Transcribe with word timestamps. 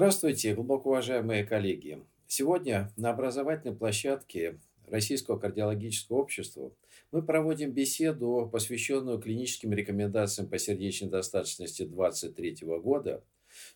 Здравствуйте, 0.00 0.54
глубоко 0.54 0.88
уважаемые 0.88 1.44
коллеги. 1.44 2.02
Сегодня 2.26 2.90
на 2.96 3.10
образовательной 3.10 3.76
площадке 3.76 4.58
Российского 4.86 5.38
кардиологического 5.38 6.16
общества 6.16 6.72
мы 7.12 7.20
проводим 7.20 7.72
беседу, 7.72 8.48
посвященную 8.50 9.18
клиническим 9.18 9.74
рекомендациям 9.74 10.48
по 10.48 10.56
сердечной 10.56 11.10
достаточности 11.10 11.82
2023 11.82 12.66
года. 12.78 13.22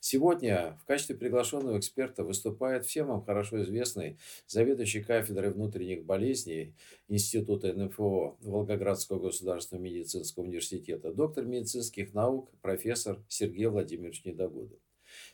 Сегодня 0.00 0.78
в 0.80 0.86
качестве 0.86 1.14
приглашенного 1.14 1.78
эксперта 1.78 2.24
выступает 2.24 2.86
всем 2.86 3.08
вам 3.08 3.22
хорошо 3.22 3.60
известный 3.60 4.16
заведующий 4.46 5.02
кафедрой 5.02 5.50
внутренних 5.50 6.06
болезней 6.06 6.72
Института 7.06 7.74
НФО 7.74 8.38
Волгоградского 8.40 9.18
государственного 9.18 9.84
медицинского 9.84 10.44
университета, 10.44 11.12
доктор 11.12 11.44
медицинских 11.44 12.14
наук, 12.14 12.48
профессор 12.62 13.22
Сергей 13.28 13.66
Владимирович 13.66 14.24
Недогодов. 14.24 14.78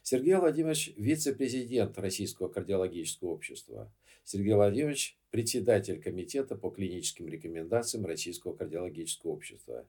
Сергей 0.03 0.35
Владимирович– 0.37 0.93
вице-президент 0.97 1.99
Российского 1.99 2.49
кардиологического 2.49 3.31
общества. 3.31 3.93
Сергей 4.25 4.55
Владимирович– 4.55 5.19
председатель 5.31 6.01
комитета 6.01 6.57
по 6.57 6.71
клиническим 6.71 7.29
рекомендациям 7.29 8.07
Российского 8.07 8.55
кардиологического 8.55 9.31
общества. 9.31 9.87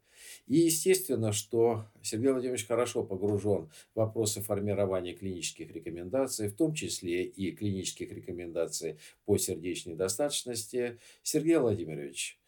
И 0.48 0.58
естественно, 0.58 1.32
что 1.32 1.86
Сергей 2.02 2.32
Владимирович 2.32 2.68
хорошо 2.68 3.04
погружен 3.04 3.70
в 3.94 3.96
вопросы 3.96 4.42
формирования 4.42 5.14
клинических 5.14 5.72
рекомендаций, 5.72 6.50
в 6.50 6.56
том 6.56 6.74
числе 6.74 7.24
и 7.24 7.52
клинических 7.52 8.12
рекомендаций 8.12 8.98
по 9.26 9.38
сердечной 9.38 9.96
достаточности. 9.96 11.00
Сергей 11.24 11.58
Владимирович, 11.58 12.40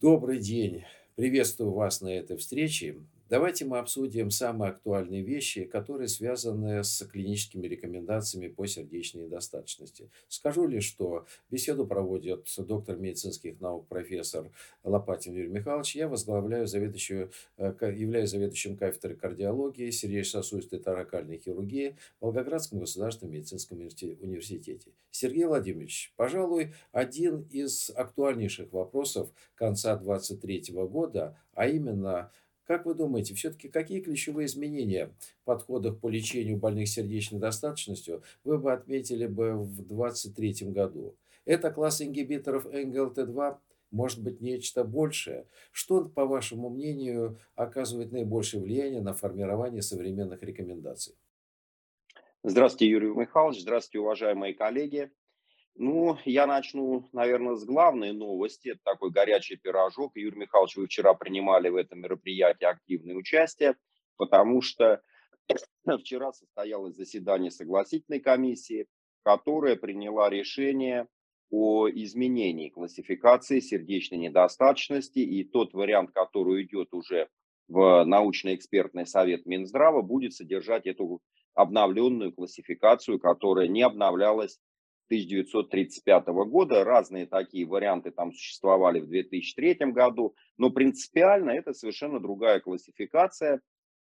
добрый 0.00 0.38
день. 0.38 0.84
Приветствую 1.16 1.72
вас 1.72 2.00
на 2.00 2.08
этой 2.08 2.36
встрече. 2.36 2.96
Давайте 3.28 3.64
мы 3.64 3.78
обсудим 3.78 4.30
самые 4.30 4.70
актуальные 4.70 5.22
вещи, 5.22 5.64
которые 5.64 6.06
связаны 6.06 6.84
с 6.84 7.04
клиническими 7.06 7.66
рекомендациями 7.66 8.46
по 8.46 8.66
сердечной 8.66 9.24
недостаточности. 9.24 10.10
Скажу 10.28 10.68
лишь, 10.68 10.84
что 10.84 11.26
беседу 11.50 11.88
проводит 11.88 12.46
доктор 12.56 12.96
медицинских 12.96 13.60
наук 13.60 13.88
профессор 13.88 14.52
Лопатин 14.84 15.34
Юрий 15.34 15.48
Михайлович. 15.48 15.96
Я 15.96 16.06
возглавляю 16.06 16.68
заведующую, 16.68 17.32
э, 17.56 17.74
являюсь 17.96 18.30
заведующим 18.30 18.76
кафедрой 18.76 19.16
кардиологии, 19.16 19.90
сердечно-сосудистой 19.90 20.78
таракальной 20.78 21.38
хирургии 21.38 21.96
в 22.20 22.26
Волгоградском 22.26 22.78
государственном 22.78 23.34
медицинском 23.34 23.78
университете. 23.78 24.92
Сергей 25.10 25.46
Владимирович, 25.46 26.12
пожалуй, 26.14 26.74
один 26.92 27.42
из 27.50 27.90
актуальнейших 27.90 28.72
вопросов 28.72 29.32
конца 29.56 29.96
2023 29.96 30.74
года, 30.86 31.36
а 31.54 31.66
именно– 31.66 32.30
как 32.66 32.84
вы 32.84 32.94
думаете, 32.94 33.34
все-таки 33.34 33.68
какие 33.68 34.00
ключевые 34.00 34.46
изменения 34.46 35.12
в 35.42 35.44
подходах 35.44 35.98
по 36.00 36.08
лечению 36.08 36.56
больных 36.56 36.88
сердечной 36.88 37.40
достаточностью 37.40 38.22
вы 38.44 38.58
бы 38.58 38.72
отметили 38.72 39.26
бы 39.26 39.54
в 39.54 39.86
2023 39.86 40.70
году? 40.72 41.16
Это 41.44 41.70
класс 41.70 42.02
ингибиторов 42.02 42.66
НГЛТ2, 42.66 43.58
может 43.92 44.22
быть 44.22 44.40
нечто 44.40 44.82
большее. 44.82 45.46
Что, 45.70 46.04
по 46.04 46.26
вашему 46.26 46.68
мнению, 46.68 47.38
оказывает 47.54 48.10
наибольшее 48.10 48.60
влияние 48.60 49.00
на 49.00 49.14
формирование 49.14 49.80
современных 49.80 50.42
рекомендаций? 50.42 51.14
Здравствуйте, 52.42 52.90
Юрий 52.90 53.14
Михайлович. 53.14 53.60
Здравствуйте, 53.60 54.00
уважаемые 54.00 54.54
коллеги. 54.54 55.12
Ну, 55.78 56.16
я 56.24 56.46
начну, 56.46 57.08
наверное, 57.12 57.56
с 57.56 57.64
главной 57.64 58.12
новости. 58.12 58.70
Это 58.70 58.80
такой 58.82 59.10
горячий 59.10 59.56
пирожок. 59.56 60.12
Юрий 60.14 60.38
Михайлович, 60.38 60.76
вы 60.76 60.86
вчера 60.86 61.12
принимали 61.12 61.68
в 61.68 61.76
этом 61.76 62.00
мероприятии 62.00 62.64
активное 62.64 63.14
участие, 63.14 63.76
потому 64.16 64.62
что 64.62 65.02
вчера 66.00 66.32
состоялось 66.32 66.96
заседание 66.96 67.50
согласительной 67.50 68.20
комиссии, 68.20 68.86
которая 69.22 69.76
приняла 69.76 70.30
решение 70.30 71.08
о 71.50 71.88
изменении 71.90 72.70
классификации 72.70 73.60
сердечной 73.60 74.18
недостаточности. 74.18 75.18
И 75.18 75.44
тот 75.44 75.74
вариант, 75.74 76.10
который 76.12 76.64
идет 76.64 76.94
уже 76.94 77.28
в 77.68 78.02
научно-экспертный 78.04 79.06
совет 79.06 79.44
Минздрава, 79.44 80.00
будет 80.00 80.32
содержать 80.32 80.86
эту 80.86 81.20
обновленную 81.52 82.32
классификацию, 82.32 83.18
которая 83.18 83.68
не 83.68 83.82
обновлялась 83.82 84.58
1935 85.06 86.26
года. 86.26 86.84
Разные 86.84 87.26
такие 87.26 87.66
варианты 87.66 88.10
там 88.10 88.32
существовали 88.32 89.00
в 89.00 89.08
2003 89.08 89.92
году, 89.92 90.34
но 90.58 90.70
принципиально 90.70 91.50
это 91.50 91.72
совершенно 91.72 92.20
другая 92.20 92.60
классификация. 92.60 93.60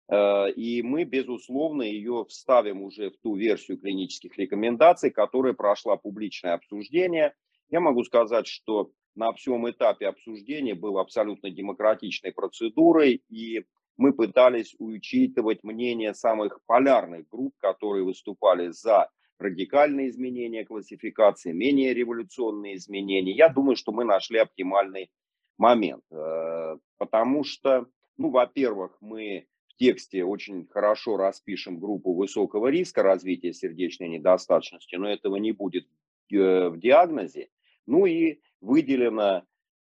Э, 0.09 0.51
и 0.51 0.81
мы, 0.81 1.03
безусловно, 1.03 1.83
ее 1.83 2.25
вставим 2.27 2.81
уже 2.81 3.09
в 3.09 3.17
ту 3.17 3.35
версию 3.35 3.79
клинических 3.79 4.37
рекомендаций, 4.37 5.11
которая 5.11 5.53
прошла 5.53 5.97
публичное 5.97 6.53
обсуждение. 6.53 7.33
Я 7.69 7.79
могу 7.79 8.03
сказать, 8.03 8.47
что 8.47 8.91
на 9.15 9.31
всем 9.33 9.69
этапе 9.69 10.07
обсуждения 10.07 10.75
было 10.75 11.01
абсолютно 11.01 11.49
демократичной 11.49 12.31
процедурой, 12.31 13.23
и 13.29 13.65
мы 13.97 14.13
пытались 14.13 14.75
учитывать 14.79 15.63
мнение 15.63 16.13
самых 16.13 16.59
полярных 16.65 17.27
групп, 17.29 17.53
которые 17.59 18.03
выступали 18.03 18.69
за 18.69 19.09
радикальные 19.43 20.09
изменения 20.09 20.65
классификации, 20.65 21.51
менее 21.51 21.93
революционные 21.93 22.75
изменения. 22.75 23.33
Я 23.33 23.49
думаю, 23.49 23.75
что 23.75 23.91
мы 23.91 24.05
нашли 24.05 24.39
оптимальный 24.39 25.11
момент, 25.57 26.03
э, 26.11 26.77
потому 26.97 27.43
что, 27.43 27.87
ну, 28.17 28.29
во-первых, 28.29 28.97
мы 29.01 29.47
в 29.67 29.75
тексте 29.75 30.23
очень 30.23 30.67
хорошо 30.67 31.17
распишем 31.17 31.79
группу 31.79 32.13
высокого 32.13 32.67
риска 32.67 33.03
развития 33.03 33.53
сердечной 33.53 34.09
недостаточности, 34.09 34.95
но 34.95 35.09
этого 35.09 35.35
не 35.37 35.51
будет 35.51 35.87
э, 36.31 36.69
в 36.69 36.79
диагнозе. 36.79 37.49
Ну 37.85 38.05
и 38.05 38.39
выделено, 38.61 39.43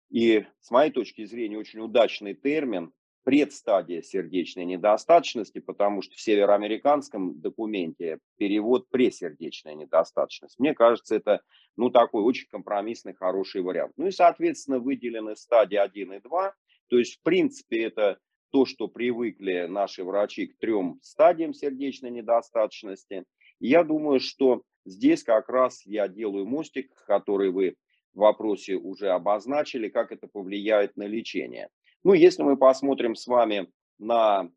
и 0.09 0.45
с 0.61 0.71
моей 0.71 0.91
точки 0.91 1.25
зрения, 1.25 1.57
очень 1.57 1.79
удачный 1.79 2.33
термин 2.33 2.91
предстадия 3.23 4.01
сердечной 4.01 4.65
недостаточности, 4.65 5.59
потому 5.59 6.01
что 6.01 6.15
в 6.15 6.21
североамериканском 6.21 7.39
документе 7.39 8.19
перевод 8.37 8.89
пресердечная 8.89 9.75
недостаточность. 9.75 10.59
Мне 10.59 10.73
кажется, 10.73 11.15
это 11.15 11.41
ну, 11.77 11.89
такой 11.89 12.23
очень 12.23 12.47
компромиссный, 12.49 13.13
хороший 13.13 13.61
вариант. 13.61 13.93
Ну 13.97 14.07
и, 14.07 14.11
соответственно, 14.11 14.79
выделены 14.79 15.35
стадии 15.35 15.77
1 15.77 16.13
и 16.13 16.19
2. 16.19 16.53
То 16.89 16.99
есть, 16.99 17.19
в 17.19 17.21
принципе, 17.23 17.83
это 17.83 18.19
то, 18.51 18.65
что 18.65 18.87
привыкли 18.87 19.65
наши 19.69 20.03
врачи 20.03 20.47
к 20.47 20.57
трем 20.59 20.99
стадиям 21.01 21.53
сердечной 21.53 22.11
недостаточности. 22.11 23.23
Я 23.59 23.83
думаю, 23.83 24.19
что 24.19 24.63
здесь 24.85 25.23
как 25.23 25.49
раз 25.49 25.85
я 25.85 26.07
делаю 26.07 26.45
мостик, 26.45 26.93
который 27.07 27.49
вы 27.49 27.75
в 28.13 28.19
вопросе 28.19 28.75
уже 28.75 29.09
обозначили, 29.09 29.89
как 29.89 30.11
это 30.11 30.27
повлияет 30.27 30.97
на 30.97 31.03
лечение. 31.03 31.69
Ну, 32.03 32.13
если 32.13 32.43
мы 32.43 32.57
посмотрим 32.57 33.15
с 33.15 33.27
вами 33.27 33.71
на 33.97 34.49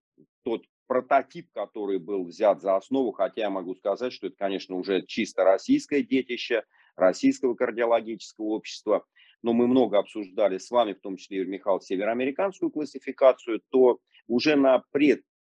тот 0.42 0.64
прототип, 0.88 1.48
который 1.52 1.98
был 1.98 2.24
взят 2.24 2.60
за 2.60 2.76
основу, 2.76 3.12
хотя 3.12 3.42
я 3.42 3.50
могу 3.50 3.74
сказать, 3.76 4.12
что 4.12 4.26
это, 4.26 4.36
конечно, 4.36 4.76
уже 4.76 5.02
чисто 5.02 5.44
российское 5.44 6.02
детище, 6.02 6.64
российского 6.96 7.54
кардиологического 7.54 8.46
общества, 8.46 9.04
но 9.42 9.52
мы 9.52 9.66
много 9.68 9.98
обсуждали 9.98 10.58
с 10.58 10.70
вами, 10.70 10.94
в 10.94 11.00
том 11.00 11.16
числе 11.16 11.38
Юрий 11.38 11.50
Михайлович, 11.50 11.84
североамериканскую 11.84 12.70
классификацию, 12.70 13.60
то 13.70 14.00
уже 14.26 14.56
на 14.56 14.82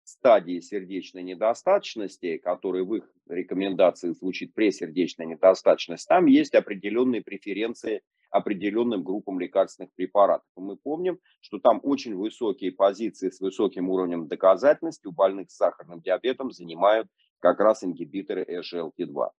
предстадии 0.04 0.60
сердечной 0.60 1.22
недостаточности, 1.22 2.36
которая 2.36 2.84
в 2.84 2.94
их 2.94 3.10
рекомендации 3.26 4.10
звучит 4.10 4.52
пресердечная 4.52 5.26
недостаточность, 5.26 6.06
там 6.06 6.26
есть 6.26 6.54
определенные 6.54 7.22
преференции 7.22 8.02
определенным 8.30 9.02
группам 9.02 9.40
лекарственных 9.40 9.94
препаратов. 9.94 10.46
мы 10.56 10.76
помним, 10.76 11.20
что 11.40 11.58
там 11.58 11.80
очень 11.82 12.16
высокие 12.16 12.72
позиции 12.72 13.30
с 13.30 13.40
высоким 13.40 13.88
уровнем 13.88 14.26
доказательности 14.26 15.06
у 15.06 15.12
больных 15.12 15.50
с 15.50 15.56
сахарным 15.56 16.00
диабетом 16.00 16.50
занимают 16.50 17.08
как 17.38 17.60
раз 17.60 17.84
ингибиторы 17.84 18.44
SGLT2. 18.44 19.30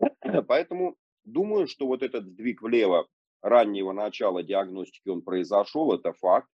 Поэтому 0.48 0.96
думаю, 1.24 1.66
что 1.66 1.86
вот 1.86 2.02
этот 2.02 2.26
сдвиг 2.26 2.60
влево 2.60 3.06
раннего 3.40 3.92
начала 3.92 4.42
диагностики 4.42 5.08
он 5.08 5.22
произошел, 5.22 5.94
это 5.94 6.12
факт. 6.12 6.48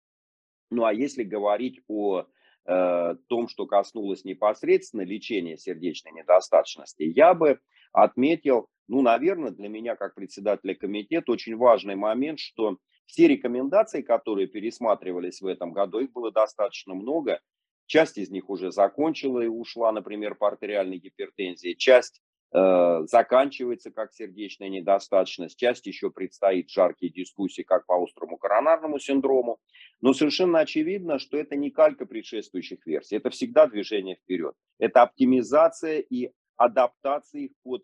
Ну 0.71 0.85
а 0.85 0.93
если 0.93 1.23
говорить 1.23 1.81
о 1.89 2.25
э, 2.67 3.17
том, 3.29 3.49
что 3.49 3.67
коснулось 3.67 4.25
непосредственно 4.25 5.03
лечения 5.03 5.57
сердечной 5.57 6.13
недостаточности, 6.13 7.03
я 7.03 7.35
бы 7.35 7.61
отметил 7.93 8.69
ну, 8.89 9.03
наверное, 9.03 9.51
для 9.51 9.69
меня 9.69 9.97
как 9.97 10.15
председателя 10.15 10.75
комитета 10.75 11.33
очень 11.33 11.57
важный 11.57 11.97
момент, 11.97 12.39
что 12.39 12.79
все 13.07 13.29
рекомендации, 13.29 14.03
которые 14.03 14.47
пересматривались 14.47 15.41
в 15.41 15.47
этом 15.47 15.73
году, 15.73 16.01
их 16.01 16.13
было 16.13 16.31
достаточно 16.31 16.95
много. 16.95 17.41
Часть 17.87 18.19
из 18.19 18.31
них 18.31 18.51
уже 18.51 18.73
закончила 18.73 19.41
и 19.41 19.47
ушла, 19.47 19.93
например, 19.93 20.35
по 20.35 20.49
артериальной 20.49 20.99
гипертензии. 20.99 21.75
Часть 21.75 22.21
заканчивается 22.53 23.91
как 23.91 24.13
сердечная 24.13 24.69
недостаточность. 24.69 25.59
Часть 25.59 25.87
еще 25.87 26.11
предстоит 26.11 26.71
жаркие 26.71 27.13
дискуссии 27.13 27.63
как 27.63 27.87
по 27.87 28.03
острому 28.03 28.39
коронарному 28.39 28.99
синдрому. 28.99 29.59
Но 30.01 30.13
совершенно 30.13 30.61
очевидно, 30.61 31.19
что 31.19 31.37
это 31.37 31.57
не 31.57 31.71
калька 31.71 32.07
предшествующих 32.07 32.87
версий. 32.87 33.17
Это 33.17 33.31
всегда 33.31 33.67
движение 33.67 34.17
вперед. 34.17 34.55
Это 34.79 35.03
оптимизация 35.03 35.99
и 35.99 36.31
адаптации 36.57 37.47
их 37.47 37.51
под 37.63 37.83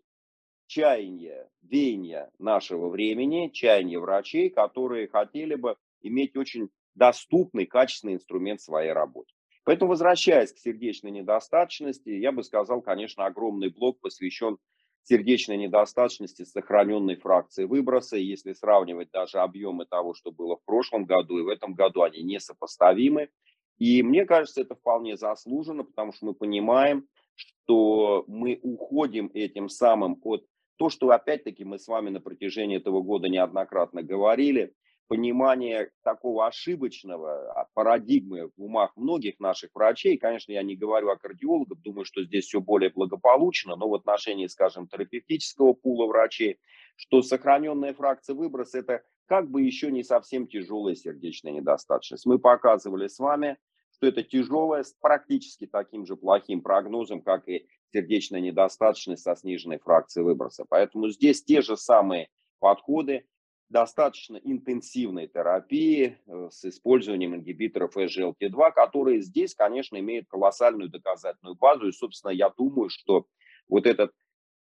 чаяния, 0.67 1.49
веяния 1.61 2.31
нашего 2.39 2.89
времени, 2.89 3.49
чаяния 3.53 3.99
врачей, 3.99 4.49
которые 4.49 5.07
хотели 5.07 5.55
бы 5.55 5.75
иметь 6.01 6.35
очень 6.35 6.69
доступный, 6.95 7.65
качественный 7.65 8.15
инструмент 8.15 8.61
своей 8.61 8.91
работе. 8.91 9.33
Поэтому, 9.63 9.89
возвращаясь 9.89 10.51
к 10.51 10.57
сердечной 10.57 11.11
недостаточности, 11.11 12.09
я 12.09 12.31
бы 12.31 12.43
сказал, 12.43 12.81
конечно, 12.81 13.25
огромный 13.25 13.69
блок 13.69 13.99
посвящен 14.01 14.57
сердечной 15.03 15.57
недостаточности 15.57 16.43
сохраненной 16.43 17.15
фракцией 17.15 17.67
выброса. 17.67 18.17
Если 18.17 18.53
сравнивать 18.53 19.11
даже 19.11 19.39
объемы 19.39 19.85
того, 19.85 20.13
что 20.13 20.31
было 20.31 20.57
в 20.57 20.63
прошлом 20.65 21.05
году 21.05 21.39
и 21.39 21.43
в 21.43 21.47
этом 21.47 21.73
году, 21.73 22.03
они 22.03 22.23
несопоставимы. 22.23 23.29
И 23.77 24.03
мне 24.03 24.25
кажется, 24.25 24.61
это 24.61 24.75
вполне 24.75 25.17
заслуженно, 25.17 25.83
потому 25.83 26.13
что 26.13 26.27
мы 26.27 26.33
понимаем, 26.33 27.07
что 27.35 28.23
мы 28.27 28.59
уходим 28.61 29.31
этим 29.33 29.67
самым 29.69 30.19
от 30.23 30.45
то, 30.77 30.89
что 30.89 31.09
опять-таки 31.09 31.63
мы 31.63 31.79
с 31.79 31.87
вами 31.87 32.09
на 32.09 32.19
протяжении 32.19 32.77
этого 32.77 33.01
года 33.01 33.29
неоднократно 33.29 34.03
говорили, 34.03 34.73
понимание 35.07 35.91
такого 36.03 36.47
ошибочного 36.47 37.51
а, 37.51 37.67
парадигмы 37.73 38.49
в 38.55 38.63
умах 38.63 38.95
многих 38.95 39.39
наших 39.39 39.71
врачей. 39.73 40.17
Конечно, 40.17 40.51
я 40.51 40.63
не 40.63 40.75
говорю 40.75 41.09
о 41.09 41.17
кардиологах, 41.17 41.79
думаю, 41.81 42.05
что 42.05 42.23
здесь 42.23 42.45
все 42.45 42.61
более 42.61 42.89
благополучно, 42.89 43.75
но 43.75 43.89
в 43.89 43.95
отношении, 43.95 44.47
скажем, 44.47 44.87
терапевтического 44.87 45.73
пула 45.73 46.07
врачей, 46.07 46.59
что 46.95 47.21
сохраненная 47.21 47.93
фракция 47.93 48.35
выброса– 48.35 48.77
это 48.79 49.03
как 49.27 49.49
бы 49.49 49.61
еще 49.61 49.91
не 49.91 50.03
совсем 50.03 50.47
тяжелая 50.47 50.95
сердечная 50.95 51.53
недостаточность. 51.53 52.25
Мы 52.25 52.39
показывали 52.39 53.07
с 53.07 53.19
вами, 53.19 53.57
что 53.95 54.07
это 54.07 54.23
тяжелая 54.23 54.83
с 54.83 54.93
практически 54.99 55.65
таким 55.65 56.05
же 56.05 56.15
плохим 56.15 56.61
прогнозом, 56.61 57.21
как 57.21 57.47
и 57.47 57.67
сердечная 57.91 58.41
недостаточность 58.41 59.23
со 59.23 59.35
сниженной 59.35 59.79
фракцией 59.79 60.25
выброса. 60.25 60.65
Поэтому 60.67 61.09
здесь 61.09 61.43
те 61.43 61.61
же 61.61 61.77
самые 61.77 62.29
подходы, 62.59 63.25
достаточно 63.69 64.37
интенсивной 64.37 65.27
терапии 65.27 66.17
э, 66.25 66.49
с 66.51 66.65
использованием 66.65 67.35
ингибиторов 67.35 67.97
SGLT2, 67.97 68.71
которые 68.73 69.21
здесь, 69.21 69.55
конечно, 69.55 69.97
имеют 69.97 70.27
колоссальную 70.27 70.89
доказательную 70.89 71.55
базу. 71.55 71.87
И, 71.87 71.91
собственно, 71.91 72.31
я 72.31 72.49
думаю, 72.49 72.89
что 72.89 73.25
вот 73.67 73.85
этот 73.85 74.11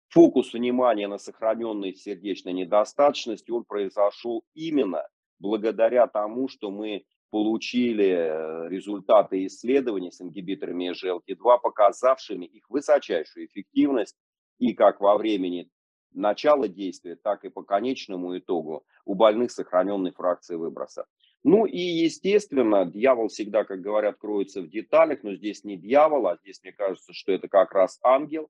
фокус 0.10 0.54
внимания 0.54 1.08
на 1.08 1.18
сохраненной 1.18 1.96
сердечной 1.96 2.54
недостаточности, 2.54 3.50
он 3.50 3.64
произошел 3.66 4.44
именно 4.54 5.08
благодаря 5.40 6.08
тому, 6.08 6.48
что 6.48 6.70
мы 6.70 7.04
получили 7.32 8.06
э, 8.06 8.70
результаты 8.70 9.48
исследований 9.48 10.12
с 10.12 10.22
ингибиторами 10.22 10.92
SGLT2, 10.92 11.60
показавшими 11.64 12.46
их 12.46 12.70
высочайшую 12.70 13.48
эффективность 13.48 14.16
и 14.60 14.74
как 14.74 15.02
во 15.02 15.18
времени 15.18 15.68
начала 16.14 16.68
действия, 16.68 17.16
так 17.16 17.46
и 17.46 17.50
по 17.50 17.64
конечному 17.64 18.38
итогу 18.38 18.86
у 19.06 19.16
больных 19.16 19.52
сохраненной 19.52 20.12
фракции 20.12 20.56
выброса. 20.56 21.06
Ну 21.44 21.66
и, 21.66 21.78
естественно, 21.78 22.86
дьявол 22.86 23.28
всегда, 23.28 23.66
как 23.66 23.82
говорят, 23.82 24.18
кроется 24.18 24.62
в 24.62 24.70
деталях, 24.70 25.24
но 25.24 25.36
здесь 25.36 25.64
не 25.64 25.78
дьявол, 25.78 26.28
а 26.28 26.38
здесь, 26.38 26.62
мне 26.64 26.72
кажется, 26.72 27.14
что 27.14 27.34
это 27.34 27.50
как 27.50 27.74
раз 27.74 28.00
ангел. 28.02 28.50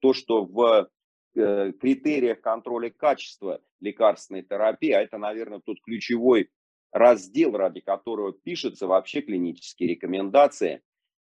То, 0.00 0.12
что 0.12 0.44
в 0.44 0.90
э, 1.36 1.72
критериях 1.72 2.40
контроля 2.40 2.90
качества 2.90 3.60
лекарственной 3.80 4.42
терапии, 4.42 4.90
а 4.90 5.02
это, 5.02 5.18
наверное, 5.18 5.60
тот 5.60 5.80
ключевой 5.80 6.50
раздел, 6.90 7.56
ради 7.56 7.80
которого 7.80 8.32
пишется 8.32 8.86
вообще 8.86 9.20
клинические 9.20 9.90
рекомендации, 9.90 10.82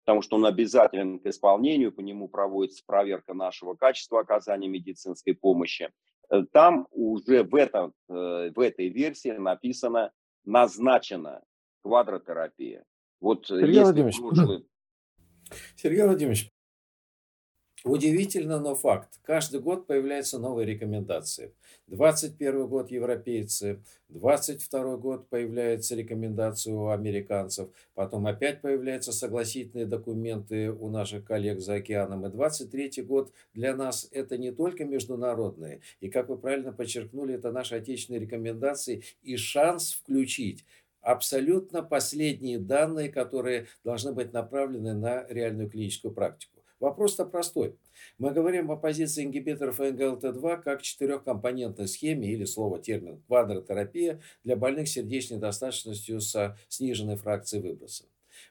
потому 0.06 0.22
что 0.22 0.36
он 0.36 0.46
обязателен 0.46 1.20
к 1.20 1.26
исполнению, 1.28 1.92
по 1.92 2.02
нему 2.02 2.28
проводится 2.28 2.84
проверка 2.86 3.34
нашего 3.34 3.74
качества 3.76 4.20
оказания 4.20 4.68
медицинской 4.68 5.34
помощи. 5.34 5.90
Э, 6.30 6.44
там 6.52 6.88
уже 6.92 7.44
в, 7.44 7.56
этом, 7.56 7.94
э, 8.10 8.52
в 8.54 8.60
этой 8.60 8.90
версии 8.90 9.30
написано 9.30 10.12
назначена 10.46 11.42
квадротерапия. 11.84 12.84
Вот 13.22 13.48
Сергей 13.48 13.82
Владимирович, 13.82 14.20
прошлый... 14.20 14.68
Сергей 15.76 16.04
Владимирович, 16.04 16.52
Удивительно, 17.84 18.62
но 18.62 18.76
факт. 18.76 19.20
Каждый 19.24 19.60
год 19.60 19.88
появляются 19.88 20.40
новые 20.40 20.66
рекомендации. 20.66 21.54
21 21.88 22.68
год 22.68 22.90
европейцы, 22.92 23.84
22 24.08 24.96
год 24.96 25.28
появляются 25.28 25.94
рекомендации 25.94 26.72
у 26.72 26.88
американцев, 26.88 27.70
потом 27.94 28.26
опять 28.26 28.62
появляются 28.62 29.12
согласительные 29.12 29.86
документы 29.86 30.72
у 30.72 30.88
наших 30.90 31.26
коллег 31.26 31.60
за 31.60 31.76
океаном. 31.76 32.26
И 32.26 32.30
23 32.30 33.04
год 33.04 33.34
для 33.54 33.76
нас 33.76 34.08
это 34.12 34.38
не 34.38 34.52
только 34.52 34.86
международные, 34.86 35.82
и, 36.00 36.10
как 36.10 36.30
вы 36.30 36.38
правильно 36.38 36.72
подчеркнули, 36.72 37.36
это 37.36 37.52
наши 37.52 37.76
отечественные 37.76 38.22
рекомендации 38.22 39.04
и 39.24 39.36
шанс 39.36 39.92
включить 39.92 40.64
абсолютно 41.02 41.84
последние 41.84 42.60
данные, 42.60 43.10
которые 43.10 43.68
должны 43.84 44.14
быть 44.14 44.32
направлены 44.32 44.94
на 44.94 45.26
реальную 45.28 45.70
клиническую 45.70 46.14
практику. 46.14 46.53
Вопрос-то 46.84 47.24
простой. 47.24 47.78
Мы 48.18 48.32
говорим 48.32 48.70
о 48.70 48.76
позиции 48.76 49.24
ингибиторов 49.24 49.80
НГЛТ2 49.80 50.64
как 50.64 50.82
четырехкомпонентной 50.82 51.88
схеме 51.88 52.30
или 52.30 52.44
слово 52.44 52.78
термин 52.78 53.24
квадротерапия 53.26 54.20
для 54.44 54.58
больных 54.58 54.90
сердечной 54.90 55.38
недостаточностью 55.38 56.20
со 56.20 56.58
сниженной 56.68 57.16
фракцией 57.16 57.64
выброса. 57.64 58.04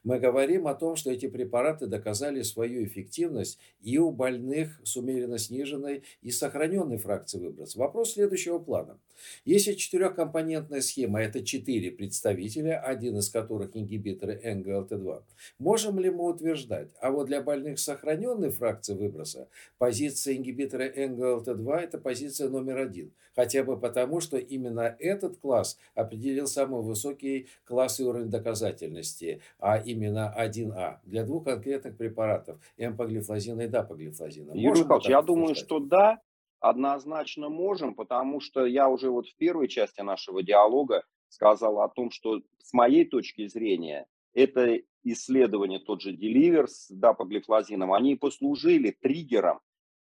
Мы 0.02 0.18
говорим 0.18 0.66
о 0.66 0.74
том, 0.74 0.96
что 0.96 1.10
эти 1.10 1.28
препараты 1.28 1.86
доказали 1.86 2.40
свою 2.40 2.86
эффективность 2.86 3.58
и 3.82 3.98
у 3.98 4.10
больных 4.10 4.80
с 4.82 4.96
умеренно 4.96 5.36
сниженной 5.36 6.02
и 6.22 6.30
сохраненной 6.30 6.96
фракцией 6.96 7.44
выброса. 7.44 7.78
Вопрос 7.78 8.14
следующего 8.14 8.58
плана. 8.58 8.98
Если 9.44 9.72
четырехкомпонентная 9.72 10.80
схема– 10.80 11.20
это 11.22 11.44
четыре 11.44 11.90
представителя, 11.90 12.80
один 12.80 13.18
из 13.18 13.28
которых 13.28 13.76
ингибиторы 13.76 14.40
НГЛТ2, 14.44 15.22
можем 15.58 15.98
ли 15.98 16.10
мы 16.10 16.28
утверждать, 16.28 16.90
а 17.00 17.10
вот 17.10 17.26
для 17.26 17.42
больных 17.42 17.78
сохраненной 17.78 18.50
фракцией 18.50 18.98
выброса 18.98 19.48
позиция 19.78 20.36
ингибитора 20.36 20.84
НГЛТ2– 20.84 21.76
это 21.80 21.98
позиция 21.98 22.48
номер 22.48 22.78
один, 22.78 23.12
хотя 23.34 23.62
бы 23.64 23.78
потому, 23.78 24.20
что 24.20 24.36
именно 24.36 24.96
этот 24.98 25.38
класс 25.38 25.78
определил 25.94 26.46
самый 26.46 26.82
высокий 26.82 27.48
класс 27.64 28.00
и 28.00 28.04
уровень 28.04 28.30
доказательности, 28.30 29.40
а 29.58 29.78
именно 29.78 30.34
1А 30.38 30.96
для 31.04 31.24
двух 31.24 31.44
конкретных 31.44 31.96
препаратов– 31.96 32.58
эмпоглифлозина 32.76 33.62
и 33.62 33.68
дапоглифлозина. 33.68 34.52
Юрий 34.54 34.80
Михайлович, 34.80 35.08
я 35.08 35.22
думаю, 35.22 35.54
что 35.54 35.78
да, 35.78 36.20
однозначно 36.62 37.48
можем, 37.48 37.94
потому 37.94 38.40
что 38.40 38.64
я 38.64 38.88
уже 38.88 39.10
вот 39.10 39.28
в 39.28 39.36
первой 39.36 39.68
части 39.68 40.00
нашего 40.00 40.42
диалога 40.42 41.04
сказал 41.28 41.80
о 41.80 41.88
том, 41.88 42.10
что 42.10 42.40
с 42.58 42.72
моей 42.72 43.04
точки 43.04 43.48
зрения 43.48 44.06
это 44.32 44.80
исследование, 45.02 45.80
тот 45.80 46.00
же 46.00 46.12
Деливер 46.12 46.68
с 46.68 46.88
дапоглифлозином, 46.88 47.92
они 47.92 48.14
послужили 48.14 48.90
триггером 48.90 49.60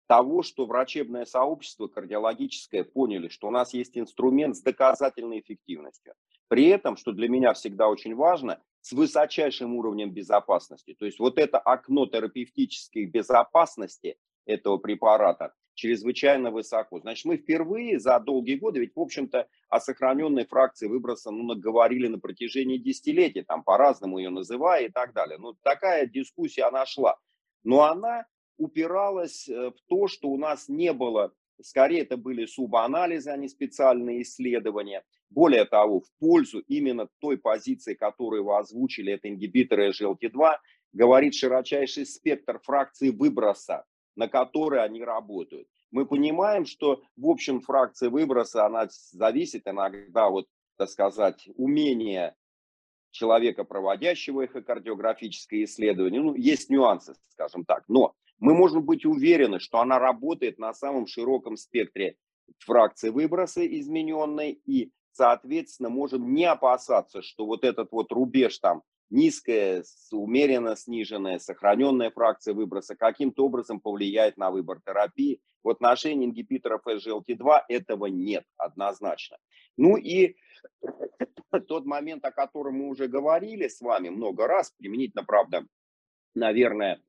того, 0.09 0.43
что 0.43 0.67
врачебное 0.67 1.25
сообщество 1.25 1.87
кардиологическое 1.87 2.83
поняли, 2.83 3.29
что 3.29 3.47
у 3.47 3.51
нас 3.53 3.73
есть 3.73 3.97
инструмент 3.97 4.57
с 4.57 4.61
доказательной 4.61 5.39
эффективностью. 5.39 6.15
При 6.49 6.67
этом, 6.67 6.97
что 6.97 7.13
для 7.13 7.29
меня 7.29 7.53
всегда 7.53 7.89
очень 7.89 8.17
важно, 8.17 8.61
с 8.81 8.91
высочайшим 8.91 9.77
уровнем 9.77 10.11
безопасности. 10.11 10.97
То 10.99 11.05
есть 11.07 11.21
вот 11.21 11.39
это 11.39 11.59
окно 11.59 12.07
терапевтической 12.07 13.05
безопасности 13.05 14.17
этого 14.47 14.79
препарата 14.79 15.53
чрезвычайно 15.81 16.51
высоко. 16.51 17.01
Значит, 17.01 17.25
мы 17.25 17.39
впервые 17.39 17.99
за 17.99 18.21
долгие 18.21 18.57
годы, 18.57 18.81
ведь, 18.81 18.95
в 18.95 19.01
общем-то, 19.01 19.49
о 19.71 19.81
сохраненной 19.81 20.45
фракции 20.45 20.87
выброса 20.87 21.31
ну, 21.31 21.43
наговорили 21.43 22.07
на 22.07 22.19
протяжении 22.19 22.77
десятилетий, 22.77 23.43
там 23.43 23.65
по-разному 23.65 24.19
ее 24.19 24.29
называя 24.29 24.87
и 24.87 24.89
так 24.91 25.15
далее. 25.15 25.39
Ну, 25.39 25.55
такая 25.63 26.07
дискуссия, 26.07 26.65
она 26.65 26.85
шла. 26.85 27.17
Но 27.65 27.83
она 27.85 28.27
упиралась 28.59 29.49
э, 29.49 29.71
в 29.71 29.81
то, 29.89 30.07
что 30.07 30.29
у 30.29 30.37
нас 30.37 30.69
не 30.69 30.93
было, 30.93 31.33
скорее 31.63 32.03
это 32.03 32.19
были 32.19 32.45
субанализы, 32.45 33.31
а 33.31 33.37
не 33.39 33.49
специальные 33.49 34.21
исследования. 34.21 35.03
Более 35.31 35.65
того, 35.65 36.01
в 36.01 36.11
пользу 36.19 36.61
именно 36.69 37.09
той 37.21 37.39
позиции, 37.39 37.95
которую 37.95 38.45
вы 38.45 38.59
озвучили, 38.59 39.15
это 39.15 39.31
ингибиторы 39.31 39.91
SGLT2, 39.91 40.57
говорит 40.93 41.35
широчайший 41.35 42.05
спектр 42.05 42.59
фракций 42.59 43.11
выброса, 43.13 43.87
на 44.21 44.29
которые 44.29 44.83
они 44.83 45.03
работают. 45.03 45.67
Мы 45.91 46.05
понимаем, 46.05 46.67
что, 46.67 47.01
в 47.17 47.27
общем, 47.27 47.63
фракция 47.63 48.11
выброса, 48.11 48.67
она 48.67 48.87
зависит 48.91 49.63
иногда, 49.67 50.29
вот, 50.29 50.47
так 50.77 50.91
сказать, 50.91 51.49
умение 51.57 52.35
человека, 53.13 53.65
проводящего 53.65 54.45
эхокардиографическое 54.45 55.65
исследование. 55.65 56.21
Ну, 56.21 56.35
есть 56.35 56.69
нюансы, 56.69 57.15
скажем 57.31 57.65
так. 57.65 57.85
Но 57.89 58.15
мы 58.39 58.53
можем 58.53 58.85
быть 58.85 59.07
уверены, 59.07 59.59
что 59.59 59.81
она 59.81 59.99
работает 59.99 60.59
на 60.59 60.75
самом 60.75 61.07
широком 61.07 61.57
спектре 61.57 62.17
фракции 62.59 63.09
выброса 63.09 63.67
измененной 63.67 64.61
и, 64.67 64.93
соответственно, 65.13 65.89
можем 65.89 66.35
не 66.35 66.45
опасаться, 66.45 67.23
что 67.23 67.47
вот 67.47 67.65
этот 67.65 67.91
вот 67.91 68.13
рубеж 68.13 68.59
там 68.59 68.83
низкая, 69.11 69.85
умеренно 70.13 70.77
сниженная, 70.77 71.39
сохраненная 71.39 72.11
фракция 72.11 72.55
выброса 72.55 72.97
каким-то 72.97 73.45
образом 73.45 73.81
повлияет 73.81 74.37
на 74.37 74.51
выбор 74.51 74.81
терапии. 74.81 75.41
В 75.63 75.69
отношении 75.69 76.27
ингибиторов 76.27 76.87
SGLT2 76.87 77.61
этого 77.69 78.07
нет 78.07 78.45
однозначно. 78.57 79.37
Ну 79.77 79.97
и 79.97 80.37
тот 81.69 81.85
момент, 81.85 82.25
о 82.25 82.31
котором 82.31 82.77
мы 82.77 82.89
уже 82.89 83.09
говорили 83.09 83.69
с 83.69 83.81
вами 83.81 84.09
много 84.09 84.47
раз, 84.47 84.71
применительно, 84.71 85.25
правда, 85.25 85.67
наверное, 86.35 87.01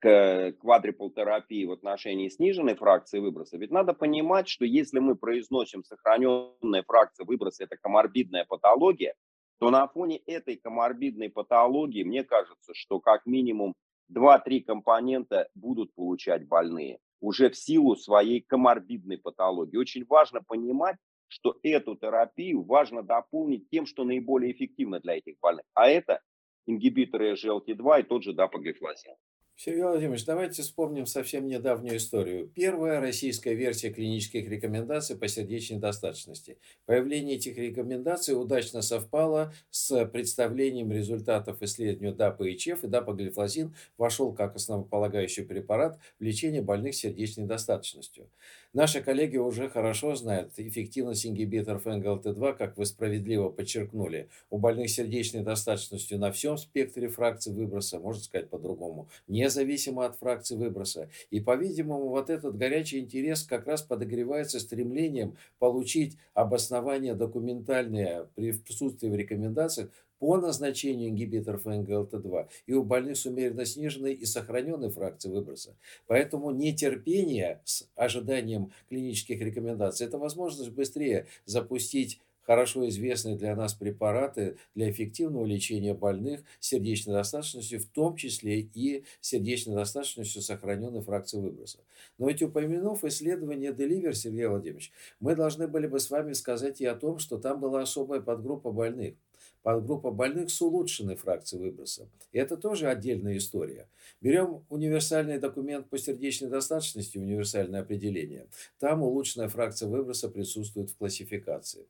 к 0.00 0.52
квадрипл-терапии 0.60 1.64
в 1.64 1.72
отношении 1.72 2.28
сниженной 2.28 2.76
фракции 2.76 3.18
выброса, 3.18 3.58
ведь 3.58 3.72
надо 3.72 3.94
понимать, 3.94 4.48
что 4.48 4.64
если 4.64 5.00
мы 5.00 5.16
произносим 5.16 5.82
сохраненная 5.82 6.84
фракция 6.86 7.26
выброса, 7.26 7.64
это 7.64 7.76
коморбидная 7.76 8.44
патология, 8.44 9.14
то 9.58 9.70
на 9.70 9.86
фоне 9.88 10.18
этой 10.26 10.56
коморбидной 10.56 11.30
патологии, 11.30 12.04
мне 12.04 12.24
кажется, 12.24 12.72
что 12.74 13.00
как 13.00 13.26
минимум 13.26 13.74
2-3 14.12 14.60
компонента 14.62 15.48
будут 15.54 15.92
получать 15.94 16.46
больные 16.46 16.98
уже 17.20 17.50
в 17.50 17.56
силу 17.56 17.96
своей 17.96 18.40
коморбидной 18.40 19.18
патологии. 19.18 19.76
Очень 19.76 20.06
важно 20.06 20.40
понимать, 20.42 20.96
что 21.26 21.58
эту 21.62 21.96
терапию 21.96 22.62
важно 22.62 23.02
дополнить 23.02 23.68
тем, 23.70 23.86
что 23.86 24.04
наиболее 24.04 24.52
эффективно 24.52 25.00
для 25.00 25.18
этих 25.18 25.34
больных. 25.40 25.64
А 25.74 25.88
это 25.88 26.20
ингибиторы 26.66 27.34
SGLT2 27.34 28.00
и 28.00 28.02
тот 28.04 28.22
же 28.22 28.32
дапоглифлозин. 28.32 29.14
Сергей 29.60 29.82
Владимирович, 29.82 30.24
давайте 30.24 30.62
вспомним 30.62 31.04
совсем 31.04 31.48
недавнюю 31.48 31.96
историю. 31.96 32.46
Первая 32.46 33.00
российская 33.00 33.56
версия 33.56 33.90
клинических 33.90 34.48
рекомендаций 34.48 35.16
по 35.16 35.26
сердечной 35.26 35.80
достаточности. 35.80 36.58
Появление 36.86 37.38
этих 37.38 37.58
рекомендаций 37.58 38.40
удачно 38.40 38.82
совпало 38.82 39.52
с 39.70 40.06
представлением 40.06 40.92
результатов 40.92 41.60
исследования 41.60 42.14
ДАПа 42.14 42.44
и 42.44 42.56
ЧЕФ, 42.56 42.84
и 42.84 42.86
дапоглифлозин 42.86 43.74
вошел 43.96 44.32
как 44.32 44.54
основополагающий 44.54 45.42
препарат 45.42 45.98
в 46.20 46.22
лечение 46.22 46.62
больных 46.62 46.94
сердечной 46.94 47.46
достаточностью. 47.46 48.30
Наши 48.74 49.00
коллеги 49.00 49.38
уже 49.38 49.68
хорошо 49.68 50.14
знают 50.14 50.52
эффективность 50.58 51.26
ингибиторов 51.26 51.86
НГЛТ2, 51.86 52.54
как 52.56 52.76
вы 52.76 52.86
справедливо 52.86 53.48
подчеркнули, 53.48 54.28
у 54.50 54.58
больных 54.58 54.90
сердечной 54.90 55.42
достаточностью 55.42 56.18
на 56.18 56.30
всем 56.30 56.56
спектре 56.58 57.08
фракций 57.08 57.52
выброса, 57.52 57.98
можно 57.98 58.22
сказать 58.22 58.50
по-другому, 58.50 59.08
независимо 59.48 60.04
от 60.04 60.16
фракции 60.16 60.56
выброса. 60.56 61.08
И, 61.30 61.40
по-видимому, 61.40 62.08
вот 62.08 62.30
этот 62.30 62.56
горячий 62.56 63.00
интерес 63.00 63.42
как 63.42 63.66
раз 63.66 63.82
подогревается 63.82 64.60
стремлением 64.60 65.36
получить 65.58 66.16
обоснование 66.34 67.14
документальное 67.14 68.28
при 68.34 68.52
присутствии 68.52 69.08
в 69.08 69.14
рекомендациях 69.14 69.90
по 70.18 70.36
назначению 70.36 71.10
ингибиторов 71.10 71.64
НГЛТ2 71.64 72.48
и 72.66 72.72
у 72.74 72.82
больных 72.82 73.16
с 73.16 73.26
умеренно 73.26 73.64
сниженной 73.64 74.12
и 74.14 74.26
сохраненной 74.26 74.90
фракцией 74.90 75.32
выброса. 75.32 75.76
Поэтому 76.06 76.50
нетерпение 76.50 77.60
с 77.64 77.88
ожиданием 77.94 78.72
клинических 78.88 79.40
рекомендаций– 79.40 80.06
это 80.08 80.18
возможность 80.18 80.70
быстрее 80.70 81.26
запустить 81.46 82.20
хорошо 82.48 82.88
известные 82.88 83.36
для 83.36 83.54
нас 83.54 83.74
препараты 83.74 84.56
для 84.74 84.90
эффективного 84.90 85.44
лечения 85.44 85.92
больных 85.92 86.40
сердечной 86.60 87.12
достаточностью, 87.12 87.78
в 87.78 87.84
том 87.84 88.16
числе 88.16 88.60
и 88.60 89.04
сердечной 89.20 89.74
достаточностью 89.74 90.40
сохраненной 90.40 91.02
фракции 91.02 91.38
выброса. 91.38 91.80
Но 92.16 92.26
ведь 92.26 92.42
упомянув 92.42 93.04
исследование 93.04 93.70
Deliver, 93.72 94.14
Сергей 94.14 94.46
Владимирович, 94.46 94.92
мы 95.20 95.36
должны 95.36 95.68
были 95.68 95.86
бы 95.88 96.00
с 96.00 96.08
вами 96.08 96.32
сказать 96.32 96.80
и 96.80 96.86
о 96.86 96.94
том, 96.94 97.18
что 97.18 97.36
там 97.36 97.60
была 97.60 97.82
особая 97.82 98.20
подгруппа 98.20 98.72
больных 98.72 99.14
подгруппа 99.62 100.10
больных 100.10 100.50
с 100.50 100.62
улучшенной 100.62 101.16
фракцией 101.16 101.62
выброса. 101.62 102.08
И 102.32 102.38
это 102.38 102.56
тоже 102.56 102.88
отдельная 102.88 103.36
история. 103.36 103.88
Берем 104.20 104.64
универсальный 104.70 105.38
документ 105.38 105.90
по 105.90 105.98
сердечной 105.98 106.48
достаточности, 106.48 107.18
универсальное 107.18 107.82
определение. 107.82 108.46
Там 108.78 109.02
улучшенная 109.02 109.48
фракция 109.48 109.88
выброса 109.88 110.28
присутствует 110.30 110.90
в 110.90 110.96
классификации. 110.96 111.86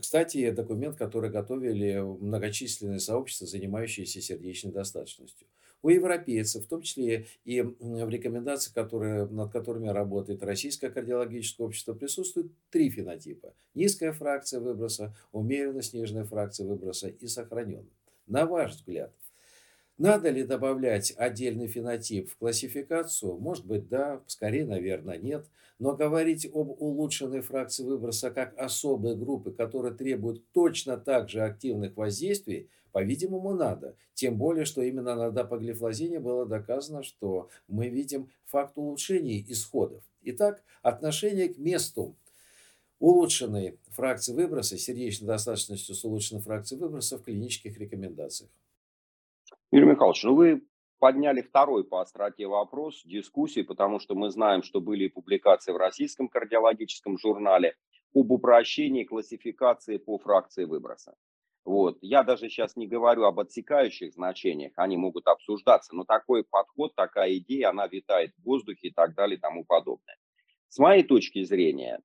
Кстати, 0.00 0.50
документ, 0.50 0.96
который 0.96 1.30
готовили 1.30 2.00
многочисленные 2.00 2.98
сообщества, 2.98 3.46
занимающиеся 3.46 4.20
сердечной 4.20 4.72
достаточностью. 4.72 5.46
У 5.82 5.90
европейцев, 5.90 6.64
в 6.64 6.68
том 6.68 6.82
числе 6.82 7.26
и 7.44 7.62
в 7.62 8.08
рекомендациях, 8.08 8.74
которые, 8.74 9.26
над 9.26 9.52
которыми 9.52 9.88
работает 9.88 10.42
Российское 10.42 10.90
кардиологическое 10.90 11.66
общество, 11.66 11.94
присутствуют 11.94 12.50
три 12.70 12.90
фенотипа. 12.90 13.54
Низкая 13.74 14.12
фракция 14.12 14.58
выброса, 14.58 15.14
умеренно 15.30 15.82
сниженная 15.82 16.24
фракция 16.24 16.66
выброса 16.66 17.08
и 17.08 17.28
сохраненная. 17.28 17.86
На 18.26 18.46
ваш 18.46 18.72
взгляд, 18.72 19.12
надо 19.98 20.30
ли 20.30 20.44
добавлять 20.44 21.14
отдельный 21.16 21.68
фенотип 21.68 22.30
в 22.30 22.36
классификацию? 22.36 23.38
Может 23.38 23.66
быть, 23.66 23.88
да, 23.88 24.22
скорее, 24.26 24.66
наверное, 24.66 25.18
нет. 25.18 25.46
Но 25.78 25.94
говорить 25.94 26.46
об 26.46 26.70
улучшенной 26.80 27.40
фракции 27.40 27.82
выброса 27.82 28.30
как 28.30 28.58
особой 28.58 29.16
группы, 29.16 29.52
которая 29.52 29.92
требует 29.92 30.42
точно 30.52 30.96
так 30.96 31.28
же 31.28 31.40
активных 31.42 31.96
воздействий, 31.96 32.68
по-видимому, 32.92 33.54
надо. 33.54 33.94
Тем 34.14 34.38
более, 34.38 34.64
что 34.64 34.80
именно 34.82 35.14
на 35.14 35.30
дапоглифлозине 35.30 36.18
было 36.18 36.46
доказано, 36.46 37.02
что 37.02 37.50
мы 37.68 37.88
видим 37.88 38.30
факт 38.46 38.78
улучшения 38.78 39.40
исходов. 39.40 40.02
Итак, 40.22 40.62
отношение 40.82 41.50
к 41.50 41.58
месту 41.58 42.16
улучшенной 42.98 43.78
фракции 43.90 44.32
выброса, 44.32 44.78
сердечной 44.78 45.26
достаточностью 45.26 45.94
с 45.94 46.04
улучшенной 46.04 46.40
фракцией 46.40 46.80
выброса 46.80 47.18
в 47.18 47.22
клинических 47.22 47.78
рекомендациях. 47.78 48.50
Михайлович, 49.96 50.24
ну 50.24 50.34
вы 50.34 50.62
подняли 50.98 51.40
второй 51.40 51.82
по 51.82 52.02
остроте 52.02 52.46
вопрос 52.46 53.02
дискуссии, 53.06 53.62
потому 53.62 53.98
что 53.98 54.14
мы 54.14 54.28
знаем, 54.28 54.62
что 54.62 54.82
были 54.82 55.08
публикации 55.08 55.72
в 55.72 55.78
Российском 55.78 56.28
кардиологическом 56.28 57.16
журнале 57.16 57.76
об 58.14 58.30
упрощении 58.30 59.04
классификации 59.04 59.96
по 59.96 60.18
фракции 60.18 60.64
выброса. 60.64 61.14
Вот. 61.64 61.96
Я 62.02 62.24
даже 62.24 62.50
сейчас 62.50 62.76
не 62.76 62.86
говорю 62.86 63.24
об 63.24 63.40
отсекающих 63.40 64.12
значениях, 64.12 64.72
они 64.76 64.98
могут 64.98 65.26
обсуждаться, 65.28 65.96
но 65.96 66.04
такой 66.04 66.44
подход, 66.44 66.94
такая 66.94 67.38
идея, 67.38 67.70
она 67.70 67.86
витает 67.86 68.32
в 68.36 68.44
воздухе 68.44 68.88
и 68.88 68.92
так 68.92 69.14
далее 69.14 69.38
и 69.38 69.40
тому 69.40 69.64
подобное. 69.64 70.18
С 70.68 70.78
моей 70.78 71.04
точки 71.04 71.42
зрения, 71.42 72.02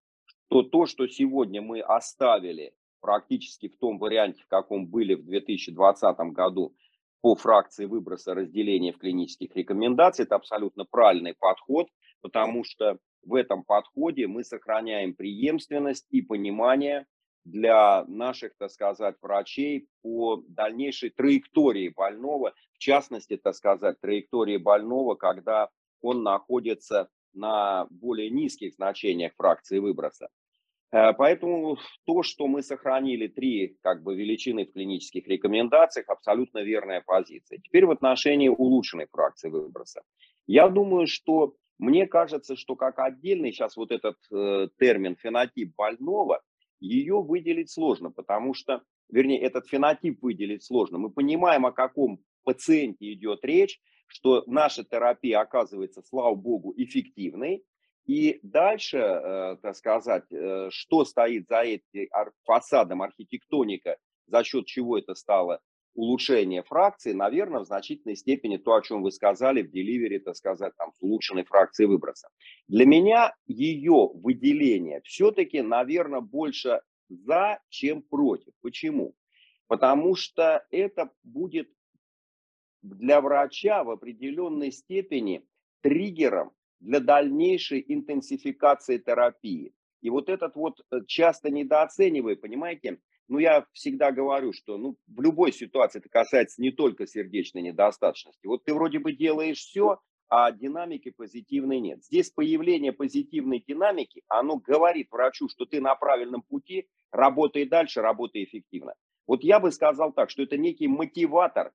то 0.47 0.63
то, 0.63 0.85
что 0.85 1.07
сегодня 1.07 1.61
мы 1.61 1.81
оставили 1.81 2.73
практически 3.01 3.67
в 3.67 3.77
том 3.77 3.99
варианте, 3.99 4.41
в 4.43 4.47
каком 4.47 4.87
были 4.87 5.13
в 5.13 5.25
2020 5.25 6.17
году, 6.31 6.73
по 7.21 7.35
фракции 7.35 7.85
выброса 7.85 8.33
разделения 8.33 8.91
в 8.91 8.97
клинических 8.97 9.55
рекомендациях. 9.55 10.27
Это 10.27 10.35
абсолютно 10.35 10.85
правильный 10.85 11.35
подход, 11.37 11.87
потому 12.21 12.63
что 12.63 12.97
в 13.23 13.35
этом 13.35 13.63
подходе 13.63 14.27
мы 14.27 14.43
сохраняем 14.43 15.13
преемственность 15.13 16.07
и 16.09 16.21
понимание 16.21 17.05
для 17.43 18.05
наших, 18.05 18.55
так 18.57 18.71
сказать, 18.71 19.15
врачей 19.21 19.87
по 20.01 20.43
дальнейшей 20.47 21.09
траектории 21.09 21.89
больного, 21.89 22.53
в 22.73 22.77
частности, 22.77 23.37
так 23.37 23.55
сказать, 23.55 23.99
траектории 23.99 24.57
больного, 24.57 25.15
когда 25.15 25.69
он 26.01 26.23
находится 26.23 27.09
на 27.33 27.87
более 27.89 28.29
низких 28.29 28.75
значениях 28.75 29.33
фракции 29.35 29.79
выброса. 29.79 30.29
Э, 30.91 31.13
поэтому 31.13 31.77
то, 32.05 32.23
что 32.23 32.47
мы 32.47 32.61
сохранили 32.61 33.27
три 33.27 33.77
как 33.81 34.03
бы, 34.03 34.15
величины 34.15 34.65
в 34.65 34.73
клинических 34.73 35.27
рекомендациях, 35.27 36.09
абсолютно 36.09 36.59
верная 36.59 37.01
позиция. 37.05 37.59
Теперь 37.59 37.85
в 37.85 37.91
отношении 37.91 38.49
улучшенной 38.49 39.07
фракции 39.11 39.49
выброса. 39.49 40.01
Я 40.47 40.69
думаю, 40.69 41.07
что 41.07 41.55
мне 41.77 42.07
кажется, 42.07 42.55
что 42.55 42.75
как 42.75 42.99
отдельный 42.99 43.51
сейчас 43.51 43.75
вот 43.75 43.91
этот 43.91 44.17
э, 44.31 44.67
термин 44.77 45.15
фенотип 45.15 45.73
больного, 45.75 46.41
ее 46.79 47.21
выделить 47.21 47.71
сложно, 47.71 48.11
потому 48.11 48.53
что, 48.53 48.81
вернее, 49.09 49.39
этот 49.39 49.67
фенотип 49.67 50.21
выделить 50.21 50.63
сложно. 50.63 50.97
Мы 50.97 51.11
понимаем, 51.11 51.65
о 51.65 51.71
каком 51.71 52.19
пациенте 52.43 53.13
идет 53.13 53.45
речь, 53.45 53.79
что 54.07 54.43
наша 54.47 54.83
терапия 54.83 55.39
оказывается, 55.39 56.01
слава 56.01 56.35
богу, 56.35 56.73
эффективной, 56.75 57.63
и 58.05 58.39
дальше, 58.43 58.97
э, 58.97 59.57
так 59.61 59.75
сказать, 59.75 60.25
э, 60.31 60.69
что 60.71 61.05
стоит 61.05 61.47
за 61.47 61.61
этим 61.61 62.07
фасадом 62.43 63.01
архитектоника, 63.01 63.97
за 64.27 64.43
счет 64.43 64.65
чего 64.65 64.97
это 64.97 65.15
стало 65.15 65.59
улучшение 65.93 66.63
фракции, 66.63 67.11
наверное, 67.11 67.61
в 67.61 67.65
значительной 67.65 68.15
степени 68.15 68.57
то, 68.57 68.73
о 68.73 68.81
чем 68.81 69.03
вы 69.03 69.11
сказали 69.11 69.61
в 69.61 69.71
деливере, 69.71 70.19
так 70.19 70.35
сказать, 70.35 70.73
там, 70.77 70.91
улучшенной 70.99 71.43
фракцией 71.43 71.87
выброса. 71.87 72.29
Для 72.67 72.85
меня 72.85 73.35
ее 73.45 74.09
выделение 74.13 75.01
все-таки, 75.03 75.61
наверное, 75.61 76.21
больше 76.21 76.81
за, 77.09 77.59
чем 77.69 78.01
против. 78.01 78.53
Почему? 78.61 79.15
Потому 79.67 80.15
что 80.15 80.65
это 80.71 81.11
будет 81.23 81.69
для 82.81 83.21
врача 83.21 83.83
в 83.83 83.89
определенной 83.89 84.71
степени 84.71 85.45
триггером 85.81 86.51
для 86.81 86.99
дальнейшей 86.99 87.83
интенсификации 87.87 88.97
терапии. 88.97 89.73
И 90.01 90.09
вот 90.09 90.29
этот 90.29 90.55
вот 90.55 90.81
э, 90.91 91.01
часто 91.07 91.49
недооценивая, 91.49 92.35
понимаете, 92.35 92.99
ну, 93.27 93.37
я 93.39 93.65
всегда 93.71 94.11
говорю, 94.11 94.51
что 94.51 94.77
ну, 94.77 94.97
в 95.07 95.21
любой 95.21 95.53
ситуации 95.53 95.99
это 95.99 96.09
касается 96.09 96.61
не 96.61 96.71
только 96.71 97.07
сердечной 97.07 97.61
недостаточности. 97.61 98.45
Вот 98.45 98.65
ты 98.65 98.73
вроде 98.73 98.99
бы 98.99 99.13
делаешь 99.13 99.59
все, 99.59 99.99
а 100.27 100.51
динамики 100.51 101.11
позитивной 101.11 101.79
нет. 101.79 102.03
Здесь 102.03 102.31
появление 102.31 102.93
позитивной 102.93 103.63
динамики, 103.65 104.23
оно 104.27 104.57
говорит 104.57 105.07
врачу, 105.11 105.47
что 105.49 105.65
ты 105.65 105.79
на 105.79 105.95
правильном 105.95 106.41
пути, 106.41 106.87
работай 107.11 107.65
дальше, 107.65 108.01
работай 108.01 108.43
эффективно. 108.43 108.95
Вот 109.27 109.43
я 109.43 109.59
бы 109.59 109.71
сказал 109.71 110.11
так, 110.13 110.29
что 110.29 110.43
это 110.43 110.57
некий 110.57 110.87
мотиватор 110.87 111.71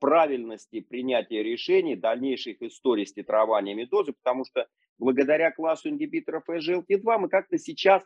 правильности 0.00 0.80
принятия 0.80 1.42
решений, 1.42 1.94
дальнейших 1.94 2.60
историй 2.62 3.06
с 3.06 3.12
титрованием 3.12 3.78
медозы, 3.78 4.12
потому 4.12 4.44
что 4.44 4.66
благодаря 4.98 5.52
классу 5.52 5.90
ингибиторов 5.90 6.48
SGLT2 6.48 7.18
мы 7.18 7.28
как-то 7.28 7.58
сейчас 7.58 8.02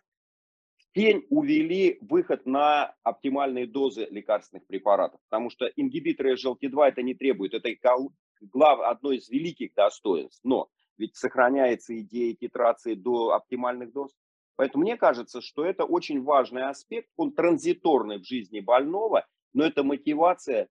в 0.77 0.93
тень 0.95 1.25
увели 1.31 1.99
выход 2.03 2.45
на 2.45 2.95
оптимальные 3.03 3.67
дозы 3.67 4.07
лекарственных 4.11 4.67
препаратов, 4.67 5.21
потому 5.31 5.49
что 5.51 5.67
ингибиторы 5.67 6.35
SGLT2 6.35 6.89
это 6.89 7.03
не 7.03 7.15
требует, 7.15 7.55
это 7.55 7.71
глав, 8.41 8.81
одно 8.81 9.13
из 9.13 9.29
великих 9.31 9.73
достоинств, 9.75 10.41
но 10.45 10.69
ведь 10.99 11.17
сохраняется 11.17 11.99
идея 12.01 12.35
титрации 12.35 12.95
до 12.95 13.33
оптимальных 13.33 13.93
доз. 13.93 14.13
Поэтому 14.57 14.85
мне 14.85 14.97
кажется, 14.97 15.41
что 15.41 15.65
это 15.65 15.85
очень 15.85 16.23
важный 16.23 16.69
аспект, 16.69 17.09
он 17.17 17.33
транзиторный 17.33 18.19
в 18.19 18.27
жизни 18.27 18.61
больного, 18.61 19.27
но 19.53 19.65
это 19.65 19.83
мотивация 19.83 20.69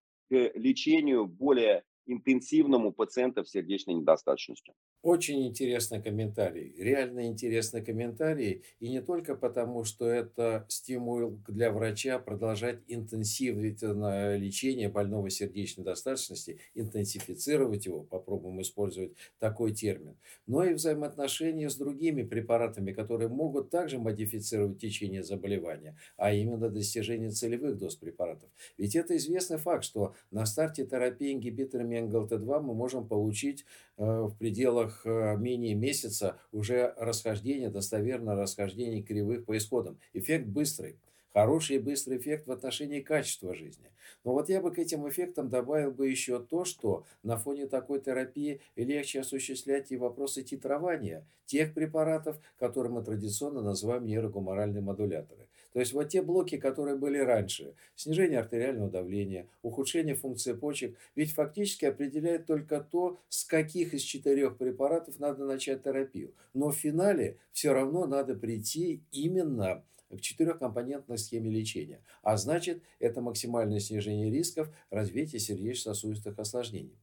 лечению 0.56 1.26
более 1.26 1.84
интенсивному 2.06 2.92
пациентов 2.92 3.48
с 3.48 3.52
сердечной 3.52 3.96
недостаточностью. 3.96 4.74
Очень 5.02 5.48
интересный 5.48 6.02
комментарий, 6.02 6.74
реально 6.78 7.28
интересный 7.28 7.84
комментарий, 7.84 8.64
и 8.80 8.90
не 8.90 9.02
только 9.02 9.36
потому, 9.36 9.84
что 9.84 10.08
это 10.08 10.66
стимул 10.70 11.40
для 11.48 11.72
врача 11.72 12.20
продолжать 12.20 12.80
интенсивное 12.88 14.38
лечение 14.38 14.88
больного 14.88 15.30
сердечной 15.30 15.84
недостаточности, 15.84 16.60
интенсифицировать 16.74 17.86
его, 17.86 18.04
попробуем 18.04 18.62
использовать 18.62 19.12
такой 19.40 19.74
термин, 19.74 20.16
но 20.48 20.64
и 20.64 20.74
взаимоотношения 20.74 21.70
с 21.70 21.76
другими 21.76 22.24
препаратами, 22.24 22.94
которые 22.94 23.28
могут 23.28 23.70
также 23.70 24.00
модифицировать 24.00 24.80
течение 24.80 25.24
заболевания, 25.24 25.98
а 26.16 26.32
именно 26.34 26.70
достижение 26.70 27.30
целевых 27.32 27.78
доз 27.78 27.98
препаратов. 27.98 28.50
Ведь 28.78 28.96
это 28.96 29.18
известный 29.18 29.58
факт, 29.58 29.84
что 29.84 30.16
на 30.32 30.46
старте 30.46 30.86
терапии 30.86 31.34
ингибиторами 31.34 31.93
применением 31.94 32.10
ГЛТ-2 32.10 32.62
мы 32.62 32.74
можем 32.74 33.08
получить 33.08 33.66
э, 33.98 34.04
в 34.04 34.36
пределах 34.38 35.02
э, 35.06 35.36
менее 35.38 35.76
месяца 35.76 36.38
уже 36.52 36.94
расхождение, 36.98 37.70
достоверное 37.70 38.36
расхождение 38.36 39.02
кривых 39.02 39.46
по 39.46 39.58
исходам. 39.58 39.98
Эффект 40.14 40.48
быстрый. 40.48 40.98
Хороший 41.34 41.78
и 41.78 41.80
быстрый 41.80 42.20
эффект 42.20 42.46
в 42.46 42.52
отношении 42.52 43.00
качества 43.02 43.56
жизни. 43.56 43.90
Но 44.24 44.34
вот 44.34 44.50
я 44.50 44.62
бы 44.62 44.72
к 44.72 44.78
этим 44.78 45.10
эффектам 45.10 45.50
добавил 45.50 45.90
бы 45.90 46.08
еще 46.08 46.40
то, 46.40 46.64
что 46.64 47.06
на 47.24 47.38
фоне 47.38 47.66
такой 47.66 48.02
терапии 48.02 48.62
легче 48.76 49.22
осуществлять 49.22 49.92
и 49.92 49.98
вопросы 49.98 50.44
титрования 50.44 51.26
тех 51.48 51.74
препаратов, 51.74 52.38
которые 52.60 52.94
мы 52.94 53.04
традиционно 53.04 53.62
называем 53.62 54.06
нейрогуморальные 54.06 54.84
модуляторы. 54.84 55.48
То 55.74 55.80
есть 55.80 55.94
вот 55.94 56.10
те 56.10 56.22
блоки, 56.22 56.58
которые 56.58 56.96
были 56.96 57.18
раньше, 57.18 57.76
снижение 57.96 58.40
артериального 58.40 58.90
давления, 58.90 59.48
ухудшение 59.64 60.16
функции 60.16 60.54
почек, 60.54 60.98
ведь 61.16 61.34
фактически 61.34 61.86
определяет 61.86 62.46
только 62.46 62.80
то, 62.80 63.20
с 63.30 63.44
каких 63.44 63.94
из 63.94 64.04
четырех 64.04 64.58
препаратов 64.58 65.20
надо 65.20 65.46
начать 65.46 65.84
терапию. 65.84 66.34
Но 66.54 66.70
в 66.70 66.76
финале 66.76 67.38
все 67.52 67.74
равно 67.74 68.06
надо 68.06 68.36
прийти 68.36 69.02
именно 69.12 69.84
к 70.10 70.22
четырехкомпонентной 70.22 71.18
схеме 71.18 71.50
лечения. 71.50 72.02
А 72.22 72.38
значит, 72.38 72.84
это 73.00 73.22
максимальное 73.22 73.80
снижение 73.80 74.30
рисков 74.30 74.70
развития 74.90 75.40
сердечно-сосудистых 75.40 76.38
осложнений. 76.38 76.98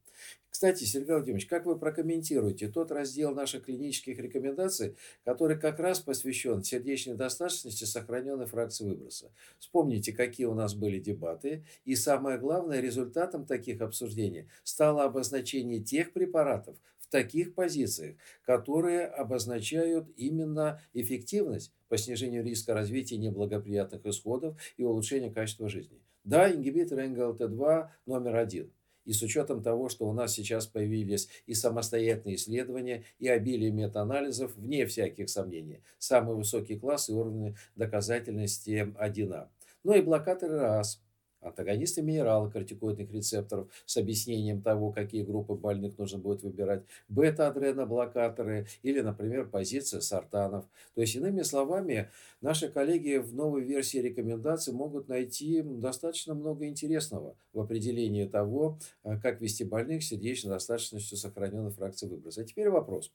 Кстати, 0.50 0.84
Сергей 0.84 1.12
Владимирович, 1.12 1.46
как 1.46 1.64
вы 1.64 1.78
прокомментируете 1.78 2.68
тот 2.68 2.90
раздел 2.90 3.32
наших 3.34 3.64
клинических 3.64 4.18
рекомендаций, 4.18 4.96
который 5.24 5.58
как 5.58 5.78
раз 5.78 6.00
посвящен 6.00 6.62
сердечной 6.62 7.14
достаточности 7.14 7.84
сохраненной 7.84 8.46
фракции 8.46 8.84
выброса? 8.84 9.32
Вспомните, 9.58 10.12
какие 10.12 10.46
у 10.46 10.54
нас 10.54 10.74
были 10.74 10.98
дебаты, 10.98 11.64
и 11.84 11.94
самое 11.94 12.36
главное, 12.36 12.80
результатом 12.80 13.46
таких 13.46 13.80
обсуждений 13.80 14.48
стало 14.64 15.04
обозначение 15.04 15.80
тех 15.80 16.12
препаратов 16.12 16.76
в 16.98 17.06
таких 17.08 17.54
позициях, 17.54 18.16
которые 18.44 19.06
обозначают 19.06 20.08
именно 20.16 20.82
эффективность 20.92 21.72
по 21.88 21.96
снижению 21.96 22.44
риска 22.44 22.74
развития 22.74 23.18
неблагоприятных 23.18 24.04
исходов 24.04 24.60
и 24.76 24.82
улучшения 24.82 25.30
качества 25.30 25.68
жизни. 25.68 26.00
Да, 26.24 26.52
ингибитор 26.52 26.98
НГЛТ-2 26.98 27.88
номер 28.06 28.36
один– 28.36 28.72
и 29.10 29.12
с 29.12 29.22
учетом 29.22 29.60
того, 29.60 29.88
что 29.88 30.08
у 30.08 30.12
нас 30.12 30.34
сейчас 30.34 30.68
появились 30.68 31.28
и 31.46 31.54
самостоятельные 31.54 32.36
исследования, 32.36 33.02
и 33.18 33.26
обилие 33.26 33.72
метаанализов, 33.72 34.54
вне 34.54 34.86
всяких 34.86 35.28
сомнений, 35.28 35.80
самый 35.98 36.36
высокий 36.36 36.78
класс 36.78 37.08
и 37.08 37.12
уровни 37.12 37.56
доказательности 37.74 38.94
1А. 38.96 39.48
Ну 39.82 39.94
и 39.94 40.00
блокаторы 40.00 40.58
РАС– 40.58 41.02
антагонисты 41.40 42.02
минералокортикоидных 42.02 43.10
рецепторов 43.12 43.68
с 43.86 43.96
объяснением 43.96 44.62
того, 44.62 44.92
какие 44.92 45.22
группы 45.22 45.54
больных 45.54 45.98
нужно 45.98 46.18
будет 46.18 46.42
выбирать, 46.42 46.82
бета-адреноблокаторы 47.08 48.66
или, 48.82 49.00
например, 49.00 49.48
позиция 49.48 50.00
сортанов. 50.00 50.64
То 50.94 51.00
есть, 51.00 51.16
иными 51.16 51.42
словами, 51.42 52.10
наши 52.40 52.68
коллеги 52.68 53.16
в 53.16 53.34
новой 53.34 53.62
версии 53.62 53.98
рекомендаций 53.98 54.72
могут 54.72 55.08
найти 55.08 55.62
достаточно 55.62 56.34
много 56.34 56.66
интересного 56.66 57.36
в 57.52 57.60
определении 57.60 58.26
того, 58.26 58.78
э, 59.04 59.18
как 59.20 59.40
вести 59.40 59.64
больных 59.64 60.02
с 60.02 60.08
сердечной 60.08 60.52
достаточностью 60.52 61.18
сохраненной 61.18 61.70
фракции 61.70 62.06
выброса. 62.06 62.42
А 62.42 62.44
теперь 62.44 62.68
вопрос. 62.68 63.10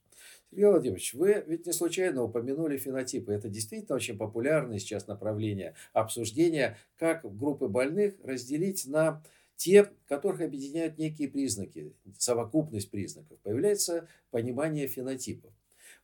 Сергей 0.50 0.70
Владимирович, 0.70 1.14
вы 1.14 1.44
ведь 1.46 1.66
не 1.66 1.72
случайно 1.72 2.22
упомянули 2.22 2.76
фенотипы. 2.78 3.32
Это 3.32 3.48
действительно 3.48 3.96
очень 3.96 4.16
популярное 4.16 4.78
сейчас 4.78 5.06
направление 5.06 5.74
обсуждения, 5.92 6.78
как 6.98 7.22
группы 7.38 7.68
больных 7.68 8.15
разделить 8.22 8.86
на 8.86 9.22
те, 9.56 9.90
которых 10.06 10.40
объединяют 10.42 10.98
некие 10.98 11.28
признаки, 11.28 11.92
совокупность 12.18 12.90
признаков. 12.90 13.38
Появляется 13.42 14.06
понимание 14.30 14.86
фенотипов. 14.86 15.52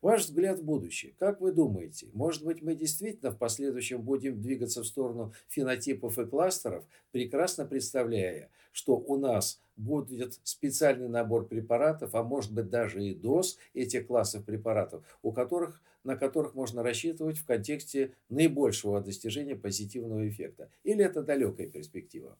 Ваш 0.01 0.22
взгляд 0.22 0.59
в 0.59 0.64
будущее. 0.64 1.14
Как 1.18 1.40
вы 1.40 1.53
думаете, 1.53 2.09
может 2.12 2.44
быть 2.44 2.61
мы 2.61 2.75
действительно 2.75 3.31
в 3.31 3.38
последующем 3.38 4.03
будем 4.03 4.40
двигаться 4.40 4.83
в 4.83 4.87
сторону 4.87 5.33
фенотипов 5.48 6.18
и 6.18 6.27
кластеров, 6.27 6.85
прекрасно 7.12 7.66
представляя, 7.66 8.51
что 8.72 8.96
у 8.96 9.16
нас 9.16 9.61
будет 9.77 10.40
специальный 10.42 11.09
набор 11.09 11.46
препаратов, 11.46 12.14
а 12.14 12.25
может 12.25 12.53
быть 12.53 12.68
даже 12.68 13.05
и 13.05 13.14
доз 13.14 13.59
этих 13.75 14.09
классов 14.09 14.44
препаратов, 14.44 15.05
у 15.22 15.31
которых, 15.31 15.81
на 16.05 16.17
которых 16.17 16.55
можно 16.55 16.83
рассчитывать 16.83 17.38
в 17.38 17.47
контексте 17.47 18.15
наибольшего 18.29 19.01
достижения 19.01 19.57
позитивного 19.57 20.29
эффекта? 20.29 20.71
Или 20.85 21.05
это 21.05 21.23
далекая 21.23 21.69
перспектива? 21.69 22.37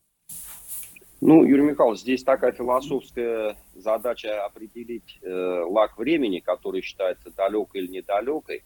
Ну, 1.21 1.45
Юрий 1.45 1.63
Михайлович, 1.63 2.01
здесь 2.01 2.25
такая 2.25 2.51
философская 2.51 3.57
задача 3.75 4.45
определить 4.45 5.21
э, 5.23 5.63
лак 5.69 5.97
времени, 5.97 6.41
который 6.41 6.83
считается 6.83 7.31
далекой 7.31 7.83
или 7.83 7.93
недалекой. 7.93 8.65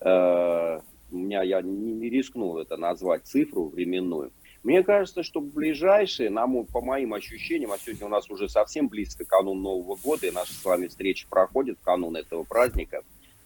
Э, 0.00 0.80
у 1.10 1.16
меня 1.16 1.42
я 1.42 1.62
не, 1.62 1.94
не 1.94 2.10
рискнул 2.10 2.58
это 2.58 2.76
назвать 2.76 3.24
цифру 3.24 3.68
временную. 3.68 4.32
Мне 4.64 4.82
кажется, 4.82 5.22
что 5.22 5.40
ближайшие, 5.40 6.30
на 6.30 6.46
мой, 6.46 6.64
по 6.64 6.80
моим 6.80 7.14
ощущениям, 7.14 7.72
а 7.72 7.78
сегодня 7.78 8.06
у 8.06 8.10
нас 8.10 8.30
уже 8.30 8.48
совсем 8.48 8.88
близко 8.88 9.24
канун 9.24 9.62
Нового 9.62 9.96
года, 9.96 10.26
и 10.26 10.30
наша 10.30 10.52
с 10.52 10.64
вами 10.64 10.88
встреча 10.88 11.26
проходит 11.28 11.78
в 11.78 11.84
канун 11.84 12.16
этого 12.16 12.44
праздника. 12.44 13.02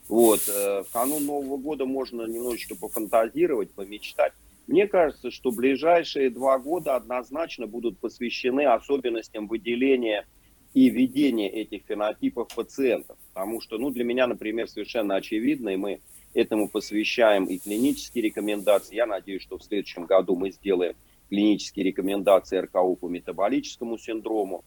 Вот, 0.09 0.41
э, 0.49 0.83
в 0.83 0.93
канун 0.93 1.27
Нового 1.27 1.59
года 1.59 1.85
можно 1.85 2.23
немножечко 2.27 2.75
пофантазировать, 2.75 3.73
помечтать. 3.73 4.33
Мне 4.67 4.87
кажется, 4.87 5.31
что 5.31 5.51
ближайшие 5.51 6.31
два 6.31 6.59
года 6.59 6.97
однозначно 6.97 7.67
будут 7.67 7.99
посвящены 7.99 8.67
особенностям 8.67 9.49
выделения 9.49 10.27
и 10.75 10.91
ведения 10.91 11.49
этих 11.49 11.85
фенотипов 11.87 12.49
пациентов. 12.55 13.17
Потому 13.33 13.61
что, 13.61 13.79
ну, 13.79 13.91
для 13.91 14.05
меня, 14.05 14.27
например, 14.27 14.69
совершенно 14.69 15.17
очевидно, 15.17 15.71
и 15.71 15.77
мы 15.77 16.01
этому 16.35 16.69
посвящаем 16.69 17.45
и 17.45 17.59
клинические 17.59 18.25
рекомендации. 18.25 18.97
Я 18.97 19.07
надеюсь, 19.07 19.43
что 19.43 19.59
в 19.59 19.65
следующем 19.65 20.05
году 20.05 20.37
мы 20.37 20.51
сделаем 20.51 20.95
клинические 21.29 21.87
рекомендации 21.87 22.59
РКУ 22.59 22.97
по 22.97 23.09
метаболическому 23.09 23.99
синдрому. 23.99 24.65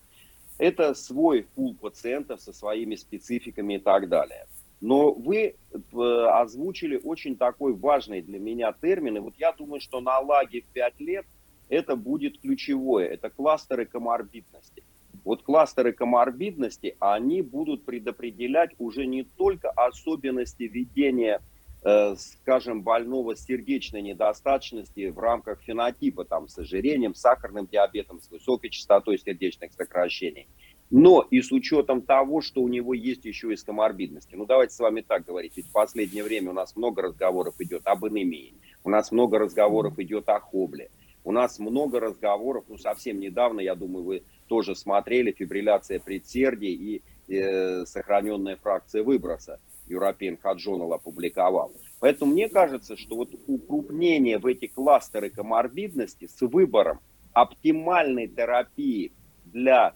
Это 0.58 0.94
свой 0.94 1.44
пул 1.56 1.76
пациентов 1.76 2.42
со 2.42 2.54
своими 2.54 2.96
спецификами 2.96 3.76
и 3.76 3.80
так 3.80 4.10
далее. 4.10 4.48
Но 4.82 5.14
вы 5.14 5.56
э, 5.72 6.02
озвучили 6.34 7.00
очень 7.02 7.38
такой 7.38 7.74
важный 7.74 8.22
для 8.22 8.40
меня 8.40 8.74
термин. 8.74 9.18
И 9.18 9.20
вот 9.20 9.36
я 9.38 9.54
думаю, 9.54 9.80
что 9.80 10.02
на 10.02 10.20
лаге 10.20 10.62
в 10.62 10.66
5 10.74 11.00
лет 11.00 11.26
это 11.70 11.96
будет 11.96 12.42
ключевое. 12.42 13.08
Это 13.08 13.30
кластеры 13.30 13.86
коморбидности. 13.86 14.84
Вот 15.24 15.44
кластеры 15.44 15.94
коморбидности, 15.94 16.96
они 17.00 17.44
будут 17.44 17.86
предопределять 17.86 18.72
уже 18.80 19.06
не 19.06 19.24
только 19.24 19.70
особенности 19.70 20.64
ведения 20.64 21.42
э, 21.84 22.16
скажем, 22.16 22.82
больного 22.82 23.36
с 23.36 23.46
сердечной 23.46 24.02
недостаточности 24.02 25.10
в 25.10 25.20
рамках 25.20 25.62
фенотипа, 25.62 26.26
там, 26.26 26.48
с 26.48 26.58
ожирением, 26.58 27.16
сахарным 27.16 27.68
диабетом, 27.68 28.20
с 28.20 28.30
высокой 28.30 28.70
частотой 28.70 29.18
сердечных 29.20 29.74
сокращений. 29.74 30.48
Но 30.92 31.26
и 31.32 31.42
с 31.42 31.54
учетом 31.54 32.02
того, 32.02 32.42
что 32.42 32.62
у 32.62 32.68
него 32.68 32.94
есть 32.94 33.24
еще 33.24 33.54
и 33.54 33.56
коморбидности. 33.56 34.36
Ну, 34.36 34.46
давайте 34.46 34.76
с 34.76 34.80
вами 34.80 35.00
так 35.00 35.26
говорить. 35.26 35.54
Ведь 35.56 35.68
в 35.68 35.72
последнее 35.72 36.24
время 36.24 36.50
у 36.52 36.54
нас 36.54 36.76
много 36.76 37.02
разговоров 37.02 37.56
идет 37.60 37.84
об 37.86 38.04
анемии. 38.04 38.54
У 38.84 38.90
нас 38.90 39.12
много 39.12 39.40
разговоров 39.40 39.98
идет 40.00 40.28
о 40.28 40.40
хобле. 40.42 40.92
У 41.24 41.32
нас 41.32 41.60
много 41.60 42.00
разговоров, 42.00 42.66
ну, 42.68 42.78
совсем 42.78 43.20
недавно, 43.20 43.62
я 43.62 43.76
думаю, 43.76 44.04
вы 44.04 44.24
тоже 44.48 44.76
смотрели, 44.76 45.32
фибрилляция 45.32 46.00
предсердий 46.00 46.74
и 46.74 47.34
э, 47.34 47.86
сохраненная 47.86 48.58
фракция 48.58 49.04
выброса. 49.04 49.60
European 49.88 50.40
Heart 50.42 50.58
Journal 50.66 50.94
опубликовал. 50.94 51.72
Поэтому 52.00 52.32
мне 52.32 52.50
кажется, 52.50 52.98
что 52.98 53.16
вот 53.16 53.30
укрупнение 53.48 54.40
в 54.40 54.46
эти 54.46 54.68
кластеры 54.68 55.30
коморбидности 55.30 56.28
с 56.28 56.42
выбором 56.42 57.00
оптимальной 57.34 58.28
терапии 58.28 59.12
для 59.46 59.94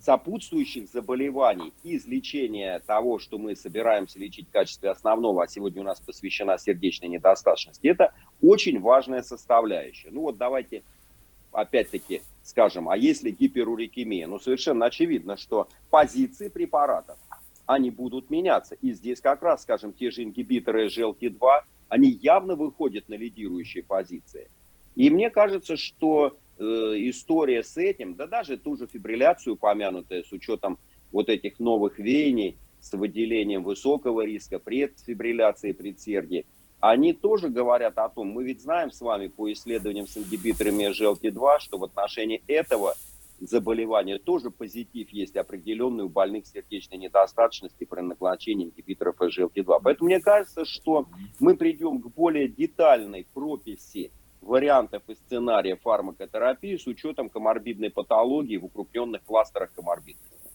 сопутствующих 0.00 0.88
заболеваний 0.88 1.72
из 1.82 2.06
лечения 2.06 2.80
того, 2.80 3.18
что 3.18 3.38
мы 3.38 3.56
собираемся 3.56 4.18
лечить 4.18 4.48
в 4.48 4.52
качестве 4.52 4.90
основного, 4.90 5.44
а 5.44 5.48
сегодня 5.48 5.82
у 5.82 5.84
нас 5.84 6.00
посвящена 6.00 6.58
сердечной 6.58 7.08
недостаточности, 7.08 7.86
это 7.86 8.12
очень 8.40 8.80
важная 8.80 9.22
составляющая. 9.22 10.10
Ну 10.10 10.22
вот 10.22 10.36
давайте 10.36 10.82
опять-таки 11.52 12.22
скажем, 12.48 12.88
а 12.88 12.96
если 12.96 13.30
гиперурикемия? 13.30 14.26
Ну 14.26 14.38
совершенно 14.38 14.86
очевидно, 14.86 15.36
что 15.36 15.68
позиции 15.90 16.48
препаратов, 16.48 17.18
они 17.66 17.90
будут 17.90 18.30
меняться. 18.30 18.74
И 18.80 18.92
здесь 18.92 19.20
как 19.20 19.42
раз, 19.42 19.62
скажем, 19.62 19.92
те 19.92 20.10
же 20.10 20.22
ингибиторы 20.22 20.86
GLT-2, 20.86 21.38
они 21.90 22.08
явно 22.08 22.56
выходят 22.56 23.08
на 23.10 23.14
лидирующие 23.14 23.84
позиции. 23.84 24.50
И 24.96 25.10
мне 25.10 25.28
кажется, 25.28 25.76
что 25.76 26.38
история 26.58 27.62
с 27.62 27.76
этим, 27.76 28.14
да 28.14 28.26
даже 28.26 28.56
ту 28.56 28.76
же 28.76 28.86
фибрилляцию 28.86 29.54
упомянутая 29.54 30.22
с 30.22 30.32
учетом 30.32 30.78
вот 31.12 31.28
этих 31.28 31.58
новых 31.58 31.98
веяний, 31.98 32.58
с 32.80 32.92
выделением 32.92 33.64
высокого 33.64 34.24
риска 34.24 34.58
предфибрилляции 34.58 35.72
предсердий, 35.72 36.46
они 36.80 37.12
тоже 37.12 37.48
говорят 37.48 37.98
о 37.98 38.08
том, 38.08 38.28
мы 38.28 38.44
ведь 38.44 38.62
знаем 38.62 38.92
с 38.92 39.00
вами 39.00 39.26
по 39.26 39.50
исследованиям 39.52 40.06
с 40.06 40.16
ингибиторами 40.16 40.84
GLT-2, 40.90 41.58
что 41.58 41.78
в 41.78 41.84
отношении 41.84 42.42
этого 42.46 42.94
заболевания 43.40 44.18
тоже 44.18 44.50
позитив 44.50 45.10
есть 45.10 45.36
определенный 45.36 46.04
у 46.04 46.08
больных 46.08 46.46
сердечной 46.46 46.98
недостаточности 46.98 47.84
при 47.84 48.00
назначении 48.00 48.66
ингибиторов 48.66 49.16
GLT-2. 49.20 49.80
Поэтому 49.82 50.06
мне 50.06 50.20
кажется, 50.20 50.64
что 50.64 51.06
мы 51.40 51.56
придем 51.56 52.00
к 52.00 52.08
более 52.14 52.48
детальной 52.48 53.26
прописи 53.34 54.12
вариантов 54.40 55.02
и 55.08 55.14
сценариев 55.14 55.80
фармакотерапии 55.82 56.76
с 56.76 56.86
учетом 56.86 57.28
коморбидной 57.28 57.90
патологии 57.90 58.56
в 58.56 58.64
укрупненных 58.66 59.22
кластерах 59.24 59.72
коморбидности. 59.72 60.47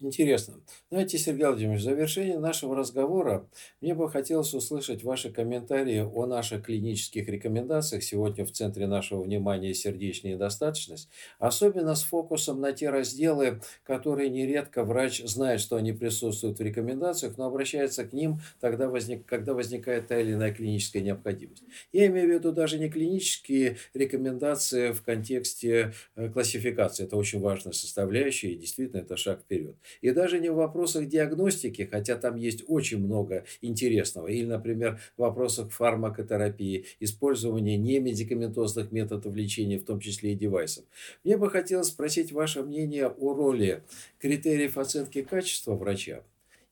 Интересно. 0.00 0.54
Знаете, 0.90 1.16
Сергей 1.18 1.46
Владимирович, 1.46 1.80
в 1.80 1.84
завершении 1.84 2.34
нашего 2.34 2.76
разговора 2.76 3.48
мне 3.80 3.94
бы 3.94 4.10
хотелось 4.10 4.52
услышать 4.52 5.04
ваши 5.04 5.30
комментарии 5.30 6.00
о 6.00 6.26
наших 6.26 6.64
клинических 6.64 7.28
рекомендациях. 7.28 8.02
Сегодня 8.02 8.44
в 8.44 8.50
центре 8.50 8.86
нашего 8.86 9.22
внимания 9.22 9.72
сердечная 9.72 10.34
недостаточность, 10.34 11.08
особенно 11.38 11.94
с 11.94 12.02
фокусом 12.02 12.60
на 12.60 12.72
те 12.72 12.90
разделы, 12.90 13.60
которые 13.84 14.28
нередко 14.28 14.84
врач 14.84 15.22
знает, 15.24 15.60
что 15.60 15.76
они 15.76 15.92
присутствуют 15.92 16.58
в 16.58 16.62
рекомендациях, 16.62 17.38
но 17.38 17.46
обращается 17.46 18.04
к 18.04 18.12
ним 18.12 18.40
тогда, 18.60 18.88
возник, 18.88 19.24
когда 19.24 19.54
возникает 19.54 20.08
та 20.08 20.20
или 20.20 20.32
иная 20.32 20.52
клиническая 20.52 21.02
необходимость. 21.02 21.62
Я 21.92 22.06
имею 22.06 22.28
в 22.28 22.32
виду 22.32 22.52
даже 22.52 22.78
не 22.78 22.90
клинические 22.90 23.78
рекомендации 23.94 24.92
в 24.92 25.02
контексте 25.02 25.94
э, 26.16 26.28
классификации. 26.28 27.04
Это 27.04 27.16
очень 27.16 27.40
важная 27.40 27.72
составляющая, 27.72 28.50
и 28.50 28.56
действительно 28.56 29.00
это 29.00 29.16
шаг 29.16 29.43
вперед. 29.44 29.76
И 30.00 30.10
даже 30.10 30.40
не 30.40 30.50
в 30.50 30.56
вопросах 30.56 31.06
диагностики, 31.06 31.88
хотя 31.90 32.16
там 32.16 32.36
есть 32.36 32.64
очень 32.66 32.98
много 32.98 33.44
интересного, 33.62 34.28
или, 34.28 34.46
например, 34.46 35.00
в 35.16 35.22
вопросах 35.22 35.70
фармакотерапии, 35.70 36.86
использования 37.00 37.76
немедикаментозных 37.76 38.92
методов 38.92 39.34
лечения, 39.34 39.78
в 39.78 39.84
том 39.84 40.00
числе 40.00 40.32
и 40.32 40.36
девайсов. 40.36 40.84
Мне 41.24 41.36
бы 41.36 41.50
хотелось 41.50 41.88
спросить 41.88 42.32
ваше 42.32 42.62
мнение 42.62 43.08
о 43.08 43.34
роли 43.34 43.82
критериев 44.18 44.78
оценки 44.78 45.22
качества 45.22 45.74
врача 45.74 46.22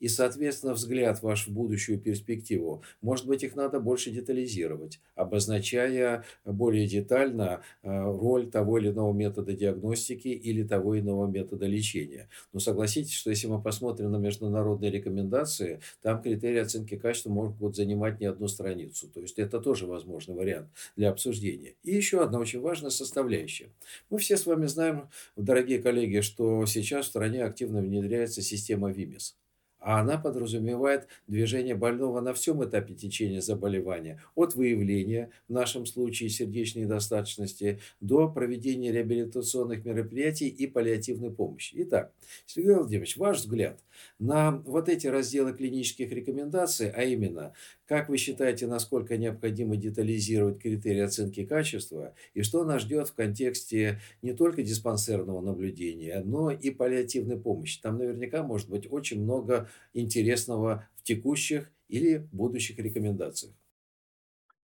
и, 0.02 0.08
соответственно, 0.08 0.74
взгляд 0.74 1.22
ваш 1.22 1.46
в 1.46 1.52
будущую 1.52 1.96
перспективу. 1.96 2.82
Может 3.02 3.24
быть, 3.24 3.44
их 3.44 3.54
надо 3.54 3.78
больше 3.78 4.10
детализировать, 4.10 4.98
обозначая 5.14 6.24
более 6.44 6.88
детально 6.88 7.62
э, 7.84 8.02
роль 8.02 8.50
того 8.50 8.78
или 8.78 8.88
иного 8.88 9.12
метода 9.12 9.52
диагностики 9.52 10.26
или 10.26 10.64
того 10.64 10.98
иного 10.98 11.28
метода 11.28 11.66
лечения. 11.66 12.28
Но 12.52 12.58
согласитесь, 12.58 13.12
что 13.12 13.30
если 13.30 13.46
мы 13.46 13.62
посмотрим 13.62 14.10
на 14.10 14.16
международные 14.16 14.90
рекомендации, 14.90 15.78
там 16.02 16.20
критерии 16.20 16.58
оценки 16.58 16.96
качества 16.96 17.30
могут 17.30 17.76
занимать 17.76 18.18
не 18.18 18.26
одну 18.26 18.48
страницу. 18.48 19.06
То 19.06 19.20
есть 19.20 19.38
это 19.38 19.60
тоже 19.60 19.86
возможный 19.86 20.34
вариант 20.34 20.66
для 20.96 21.10
обсуждения. 21.10 21.74
И 21.84 21.94
еще 21.94 22.24
одна 22.24 22.40
очень 22.40 22.60
важная 22.60 22.90
составляющая. 22.90 23.68
Мы 24.10 24.18
все 24.18 24.36
с 24.36 24.46
вами 24.46 24.66
знаем, 24.66 25.10
дорогие 25.36 25.80
коллеги, 25.80 26.22
что 26.22 26.66
сейчас 26.66 27.06
в 27.06 27.10
стране 27.10 27.44
активно 27.44 27.80
внедряется 27.82 28.42
система 28.42 28.90
ВИМИС 28.90 29.36
а 29.82 30.00
она 30.00 30.18
подразумевает 30.18 31.08
движение 31.26 31.74
больного 31.74 32.20
на 32.20 32.32
всем 32.32 32.64
этапе 32.64 32.94
течения 32.94 33.40
заболевания, 33.40 34.20
от 34.34 34.54
выявления, 34.54 35.30
в 35.48 35.52
нашем 35.52 35.86
случае 35.86 36.28
сердечной 36.30 36.84
недостаточности, 36.84 37.80
до 38.00 38.28
проведения 38.28 38.92
реабилитационных 38.92 39.84
мероприятий 39.84 40.48
и 40.48 40.66
паллиативной 40.66 41.30
помощи. 41.30 41.74
Итак, 41.78 42.12
Сергей 42.46 42.74
Владимирович, 42.74 43.16
ваш 43.16 43.38
взгляд 43.38 43.80
на 44.18 44.62
вот 44.64 44.88
эти 44.88 45.06
разделы 45.06 45.52
клинических 45.52 46.10
рекомендаций, 46.12 46.90
а 46.90 47.02
именно, 47.02 47.52
как 47.92 48.08
вы 48.08 48.16
считаете, 48.16 48.66
насколько 48.66 49.18
необходимо 49.18 49.76
детализировать 49.76 50.62
критерии 50.62 51.02
оценки 51.02 51.44
качества 51.44 52.14
и 52.32 52.40
что 52.40 52.64
нас 52.64 52.80
ждет 52.80 53.08
в 53.08 53.14
контексте 53.14 54.00
не 54.22 54.32
только 54.32 54.62
диспансерного 54.62 55.42
наблюдения, 55.42 56.22
но 56.24 56.50
и 56.50 56.70
паллиативной 56.70 57.38
помощи? 57.38 57.82
Там 57.82 57.98
наверняка 57.98 58.44
может 58.44 58.70
быть 58.70 58.90
очень 58.90 59.22
много 59.22 59.68
интересного 59.92 60.88
в 60.96 61.02
текущих 61.02 61.70
или 61.88 62.26
будущих 62.32 62.78
рекомендациях. 62.78 63.52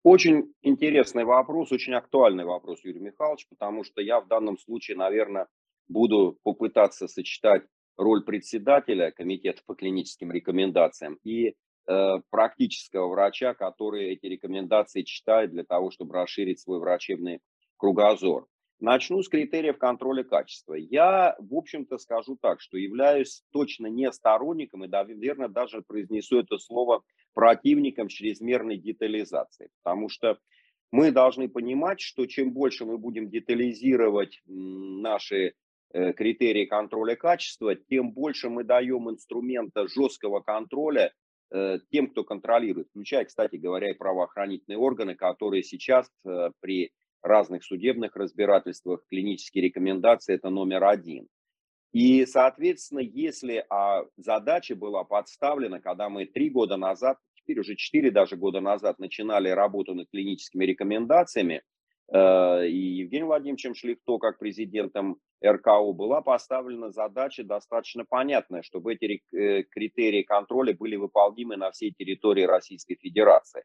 Очень 0.02 0.52
интересный 0.60 1.24
вопрос, 1.24 1.72
очень 1.72 1.94
актуальный 1.94 2.44
вопрос, 2.44 2.84
Юрий 2.84 3.00
Михайлович, 3.00 3.48
потому 3.48 3.82
что 3.82 4.02
я 4.02 4.20
в 4.20 4.28
данном 4.28 4.58
случае, 4.58 4.98
наверное, 4.98 5.46
буду 5.88 6.38
попытаться 6.42 7.08
сочетать 7.08 7.62
роль 7.96 8.22
председателя 8.26 9.10
комитета 9.10 9.62
по 9.64 9.74
клиническим 9.74 10.30
рекомендациям 10.32 11.18
и 11.24 11.54
практического 12.30 13.08
врача, 13.08 13.54
который 13.54 14.10
эти 14.10 14.26
рекомендации 14.26 15.02
читает 15.02 15.52
для 15.52 15.64
того, 15.64 15.90
чтобы 15.90 16.14
расширить 16.14 16.60
свой 16.60 16.80
врачебный 16.80 17.40
кругозор. 17.76 18.48
Начну 18.78 19.22
с 19.22 19.28
критериев 19.28 19.78
контроля 19.78 20.22
качества. 20.22 20.74
Я, 20.74 21.34
в 21.38 21.54
общем-то, 21.54 21.96
скажу 21.96 22.36
так, 22.40 22.60
что 22.60 22.76
являюсь 22.76 23.42
точно 23.50 23.86
не 23.86 24.12
сторонником 24.12 24.84
и, 24.84 24.88
наверное, 24.88 25.48
даже 25.48 25.80
произнесу 25.80 26.40
это 26.40 26.58
слово 26.58 27.02
противником 27.32 28.08
чрезмерной 28.08 28.76
детализации, 28.76 29.70
потому 29.82 30.10
что 30.10 30.38
мы 30.92 31.10
должны 31.10 31.48
понимать, 31.48 32.00
что 32.00 32.26
чем 32.26 32.52
больше 32.52 32.84
мы 32.84 32.98
будем 32.98 33.30
детализировать 33.30 34.42
наши 34.46 35.54
э, 35.92 36.12
критерии 36.12 36.66
контроля 36.66 37.16
качества, 37.16 37.74
тем 37.74 38.12
больше 38.12 38.50
мы 38.50 38.62
даем 38.62 39.10
инструмента 39.10 39.88
жесткого 39.88 40.40
контроля 40.40 41.06
э, 41.06 41.12
тем, 41.90 42.08
кто 42.08 42.24
контролирует, 42.24 42.88
включая, 42.88 43.24
кстати 43.24 43.56
говоря, 43.56 43.90
и 43.90 43.94
правоохранительные 43.94 44.78
органы, 44.78 45.14
которые 45.14 45.62
сейчас 45.62 46.10
э, 46.24 46.50
при 46.60 46.90
разных 47.22 47.64
судебных 47.64 48.16
разбирательствах, 48.16 49.00
клинические 49.08 49.64
рекомендации– 49.64 50.34
это 50.36 50.50
номер 50.50 50.84
один. 50.84 51.28
И, 51.92 52.26
соответственно, 52.26 53.00
если 53.00 53.64
а, 53.70 54.04
задача 54.16 54.76
была 54.76 55.04
подставлена, 55.04 55.80
когда 55.80 56.08
мы 56.08 56.26
три 56.26 56.50
года 56.50 56.76
назад, 56.76 57.18
теперь 57.34 57.60
уже 57.60 57.74
четыре 57.74 58.10
даже 58.10 58.36
года 58.36 58.60
назад 58.60 58.98
начинали 58.98 59.48
работу 59.48 59.94
над 59.94 60.10
клиническими 60.10 60.64
рекомендациями, 60.64 61.54
э, 61.54 61.60
и 62.12 62.76
Евгением 63.00 63.26
Владимировичем 63.26 63.74
Шлихто, 63.74 64.18
как 64.18 64.38
президентом 64.38 65.18
РКО, 65.44 65.92
была 65.92 66.22
поставлена 66.22 66.90
задача 66.90 67.42
достаточно 67.42 68.04
понятная, 68.04 68.62
чтобы 68.62 68.94
эти 68.94 69.22
э, 69.32 69.64
критерии 69.64 70.22
контроля 70.22 70.74
были 70.74 70.96
выполнимы 70.96 71.56
на 71.56 71.70
всей 71.72 71.92
территории 71.92 72.44
Российской 72.44 72.94
Федерации. 72.94 73.64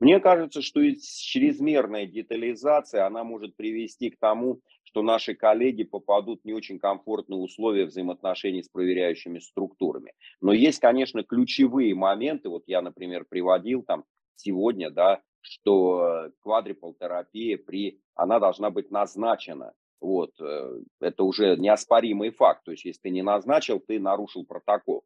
Мне 0.00 0.18
кажется, 0.18 0.60
что 0.60 0.80
чрезмерная 0.82 2.06
детализация, 2.06 3.06
она 3.06 3.22
может 3.22 3.56
привести 3.56 4.10
к 4.10 4.18
тому, 4.18 4.60
что 4.82 5.02
наши 5.02 5.34
коллеги 5.34 5.84
попадут 5.84 6.42
в 6.42 6.44
не 6.44 6.52
очень 6.52 6.78
комфортные 6.78 7.38
условия 7.38 7.84
взаимоотношений 7.84 8.62
с 8.62 8.68
проверяющими 8.68 9.38
структурами. 9.38 10.12
Но 10.40 10.52
есть, 10.52 10.80
конечно, 10.80 11.22
ключевые 11.22 11.94
моменты, 11.94 12.48
вот 12.48 12.64
я, 12.66 12.82
например, 12.82 13.24
приводил 13.28 13.82
там 13.82 14.04
сегодня, 14.36 14.90
да, 14.90 15.20
что 15.44 16.30
квадриполтерапия 16.40 17.58
при, 17.58 18.00
она 18.14 18.40
должна 18.40 18.70
быть 18.70 18.90
назначена. 18.90 19.72
Вот, 20.00 20.32
э, 20.40 20.80
это 21.00 21.24
уже 21.24 21.56
неоспоримый 21.56 22.30
факт. 22.30 22.64
То 22.64 22.72
есть, 22.72 22.84
если 22.84 23.02
ты 23.02 23.10
не 23.10 23.22
назначил, 23.22 23.78
ты 23.80 24.00
нарушил 24.00 24.44
протокол. 24.44 25.04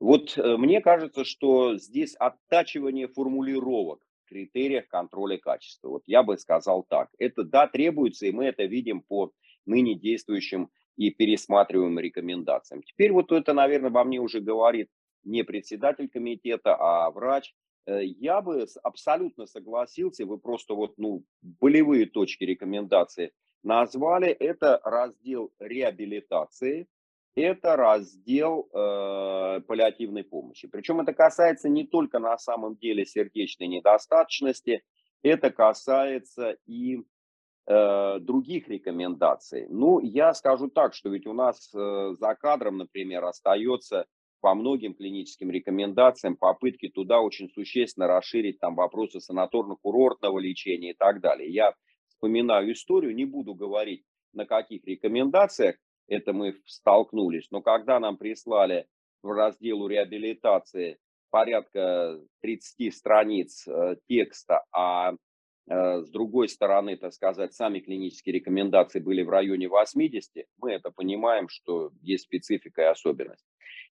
Вот 0.00 0.36
э, 0.36 0.56
мне 0.56 0.80
кажется, 0.80 1.24
что 1.24 1.76
здесь 1.76 2.14
оттачивание 2.16 3.08
формулировок 3.08 4.00
в 4.24 4.28
критериях 4.28 4.88
контроля 4.88 5.38
качества. 5.38 5.88
Вот 5.88 6.02
я 6.06 6.22
бы 6.22 6.36
сказал 6.38 6.84
так. 6.88 7.08
Это, 7.18 7.44
да, 7.44 7.66
требуется, 7.66 8.26
и 8.26 8.32
мы 8.32 8.46
это 8.46 8.64
видим 8.64 9.02
по 9.02 9.32
ныне 9.66 9.94
действующим 9.94 10.70
и 10.96 11.10
пересматриваемым 11.10 11.98
рекомендациям. 11.98 12.82
Теперь 12.82 13.12
вот 13.12 13.32
это, 13.32 13.52
наверное, 13.52 13.90
во 13.90 14.04
мне 14.04 14.20
уже 14.20 14.40
говорит 14.40 14.88
не 15.24 15.42
председатель 15.42 16.08
комитета, 16.08 16.76
а 16.78 17.10
врач. 17.10 17.54
Э, 17.86 18.04
я 18.04 18.40
бы 18.40 18.66
абсолютно 18.82 19.46
согласился, 19.46 20.26
вы 20.26 20.38
просто 20.38 20.74
вот, 20.74 20.94
ну, 20.96 21.24
болевые 21.42 22.06
точки 22.06 22.44
рекомендации 22.44 23.32
назвали. 23.62 24.28
Это 24.28 24.80
раздел 24.84 25.52
реабилитации, 25.58 26.86
это 27.34 27.76
раздел 27.76 28.68
э, 28.72 29.60
паллиативной 29.66 30.24
помощи. 30.24 30.68
Причем 30.68 31.00
это 31.00 31.12
касается 31.12 31.68
не 31.68 31.84
только 31.84 32.18
на 32.18 32.38
самом 32.38 32.76
деле 32.76 33.04
сердечной 33.04 33.66
недостаточности, 33.66 34.82
это 35.22 35.50
касается 35.50 36.56
и 36.66 37.02
э, 37.66 38.18
других 38.20 38.68
рекомендаций. 38.68 39.66
Ну, 39.68 40.00
я 40.00 40.32
скажу 40.34 40.68
так, 40.68 40.94
что 40.94 41.08
ведь 41.08 41.26
у 41.26 41.32
нас 41.32 41.72
э, 41.74 42.14
за 42.18 42.34
кадром, 42.34 42.78
например, 42.78 43.24
остается 43.24 44.06
по 44.44 44.54
многим 44.54 44.92
клиническим 44.92 45.50
рекомендациям 45.50 46.36
попытки 46.36 46.90
туда 46.90 47.22
очень 47.22 47.48
существенно 47.48 48.06
расширить 48.06 48.60
там 48.60 48.74
вопросы 48.74 49.16
санаторно-курортного 49.16 50.38
лечения 50.38 50.90
и 50.90 50.94
так 50.94 51.22
далее. 51.22 51.50
Я 51.50 51.72
вспоминаю 52.08 52.70
историю, 52.74 53.14
не 53.14 53.24
буду 53.24 53.54
говорить 53.54 54.04
на 54.34 54.44
каких 54.44 54.84
рекомендациях, 54.84 55.76
это 56.08 56.34
мы 56.34 56.60
столкнулись. 56.66 57.50
Но 57.50 57.62
когда 57.62 57.98
нам 57.98 58.18
прислали 58.18 58.86
в 59.22 59.30
разделу 59.30 59.86
реабилитации 59.86 60.98
порядка 61.30 62.20
30 62.42 62.94
страниц 62.94 63.66
э, 63.66 63.96
текста, 64.06 64.62
э, 64.76 65.16
с 65.66 66.10
другой 66.10 66.48
стороны, 66.48 66.96
так 66.96 67.12
сказать, 67.14 67.54
сами 67.54 67.80
клинические 67.80 68.34
рекомендации 68.34 69.00
были 69.00 69.22
в 69.22 69.30
районе 69.30 69.68
80, 69.68 70.46
мы 70.58 70.72
это 70.72 70.90
понимаем, 70.90 71.48
что 71.48 71.90
есть 72.02 72.24
специфика 72.24 72.82
и 72.82 72.86
особенность. 72.86 73.46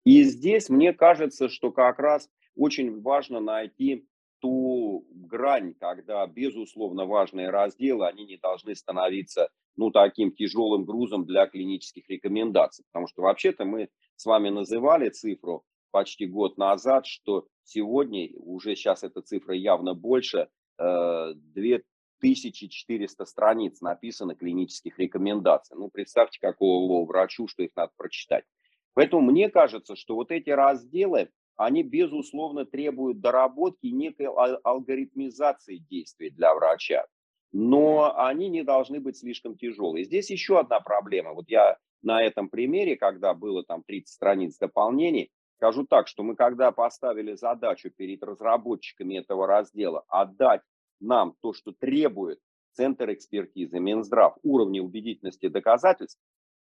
И 0.04 0.24
здесь 0.24 0.70
мне 0.70 0.94
кажется, 0.94 1.50
что 1.50 1.72
как 1.72 2.00
раз 2.00 2.30
очень 2.56 3.02
важно 3.02 3.40
найти 3.40 4.08
ту 4.40 5.06
грань, 5.12 5.74
когда, 5.76 6.26
безусловно, 6.26 7.06
важные 7.06 7.50
разделы, 7.50 8.08
они 8.08 8.26
не 8.26 8.38
должны 8.38 8.74
становиться 8.76 9.50
ну, 9.76 9.92
таким 9.92 10.32
тяжелым 10.32 10.86
грузом 10.86 11.26
для 11.26 11.46
клинических 11.46 12.10
рекомендаций. 12.10 12.86
Потому 12.92 13.08
что 13.08 13.22
вообще-то 13.22 13.66
мы 13.66 13.90
с 14.16 14.26
вами 14.26 14.50
называли 14.50 15.10
цифру 15.10 15.64
почти 15.92 16.26
год 16.26 16.58
назад, 16.58 17.06
что 17.06 17.48
сегодня, 17.64 18.30
уже 18.36 18.76
сейчас 18.76 19.04
эта 19.04 19.22
цифра 19.22 19.56
явно 19.56 19.94
больше, 19.94 20.50
2400 20.80 23.24
э, 23.24 23.26
страниц 23.26 23.82
написано 23.82 24.36
клинических 24.36 24.98
рекомендаций. 24.98 25.76
Ну, 25.78 25.90
представьте, 25.90 26.40
какого 26.40 27.06
врачу, 27.06 27.48
что 27.48 27.64
их 27.64 27.72
надо 27.76 27.92
прочитать. 27.98 28.46
Поэтому 28.94 29.22
мне 29.22 29.50
кажется, 29.50 29.96
что 29.96 30.16
вот 30.16 30.32
эти 30.32 30.50
разделы, 30.50 31.30
они, 31.56 31.84
безусловно, 31.84 32.66
требуют 32.66 33.20
доработки 33.20 33.88
некой 33.88 34.28
алгоритмизации 34.28 35.78
действий 35.78 36.30
для 36.30 36.56
врача. 36.56 37.06
Но 37.52 38.18
они 38.18 38.50
не 38.50 38.64
должны 38.64 39.00
быть 39.00 39.18
слишком 39.18 39.58
тяжелые. 39.58 40.06
Здесь 40.06 40.30
еще 40.30 40.60
одна 40.60 40.80
проблема. 40.80 41.34
Вот 41.34 41.50
я 41.50 41.78
на 42.02 42.22
этом 42.22 42.50
примере, 42.50 42.96
когда 42.96 43.34
было 43.34 43.64
там 43.64 43.84
30 43.84 44.08
страниц 44.08 44.58
дополнений, 44.58 45.32
скажу 45.60 45.86
так, 45.86 46.08
что 46.08 46.24
мы 46.24 46.36
когда 46.36 46.72
поставили 46.72 47.34
задачу 47.34 47.90
перед 47.92 48.24
разработчиками 48.24 49.16
этого 49.16 49.46
раздела 49.46 50.06
отдать 50.08 50.62
нам 51.02 51.36
то, 51.42 51.52
что 51.52 51.74
требует 51.74 52.40
Центр 52.72 53.12
экспертизы, 53.12 53.80
Минздрав, 53.80 54.38
уровня 54.42 54.82
убедительности 54.82 55.50
доказательств, 55.50 56.22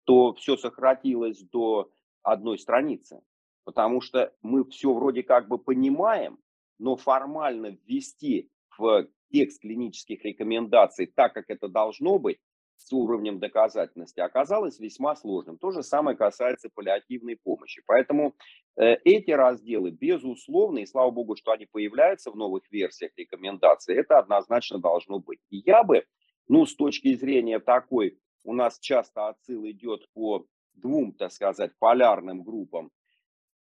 то 0.04 0.34
все 0.34 0.58
сократилось 0.58 1.40
до 1.44 1.90
одной 2.22 2.58
страницы. 2.58 3.22
Потому 3.64 4.02
что 4.02 4.34
мы 4.42 4.64
все 4.66 4.92
вроде 4.92 5.22
как 5.22 5.48
бы 5.48 5.56
понимаем, 5.56 6.38
но 6.78 6.96
формально 6.96 7.78
ввести 7.86 8.50
в 8.76 9.08
текст 9.32 9.62
клинических 9.62 10.22
рекомендаций 10.24 11.06
так, 11.06 11.32
как 11.32 11.46
это 11.48 11.68
должно 11.68 12.18
быть, 12.18 12.38
с 12.76 12.92
уровнем 12.92 13.38
доказательности 13.38 14.20
оказалось 14.20 14.78
весьма 14.78 15.16
сложным. 15.16 15.58
То 15.58 15.70
же 15.70 15.82
самое 15.82 16.16
касается 16.16 16.68
паллиативной 16.74 17.36
помощи. 17.36 17.82
Поэтому 17.86 18.34
э, 18.76 18.96
эти 19.04 19.30
разделы, 19.30 19.90
безусловно, 19.90 20.78
и 20.78 20.86
слава 20.86 21.10
богу, 21.10 21.36
что 21.36 21.52
они 21.52 21.66
появляются 21.66 22.30
в 22.30 22.36
новых 22.36 22.70
версиях 22.70 23.12
рекомендаций, 23.16 23.96
это 23.96 24.18
однозначно 24.18 24.78
должно 24.78 25.18
быть. 25.18 25.40
И 25.50 25.62
я 25.64 25.82
бы, 25.82 26.04
ну, 26.48 26.66
с 26.66 26.74
точки 26.74 27.14
зрения 27.14 27.60
такой, 27.60 28.18
у 28.42 28.52
нас 28.52 28.78
часто 28.78 29.28
отсыл 29.28 29.66
идет 29.70 30.06
по 30.12 30.46
двум, 30.74 31.12
так 31.12 31.32
сказать, 31.32 31.72
полярным 31.78 32.42
группам 32.42 32.90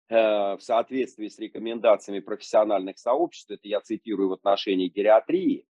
Э, 0.08 0.56
в 0.56 0.62
соответствии 0.62 1.30
с 1.30 1.40
рекомендациями 1.40 2.20
профессиональных 2.20 3.00
сообществ, 3.00 3.50
это 3.50 3.68
я 3.68 3.82
цитирую 3.82 4.30
в 4.30 4.34
отношении 4.34 4.88
гериатрии, 4.88 5.66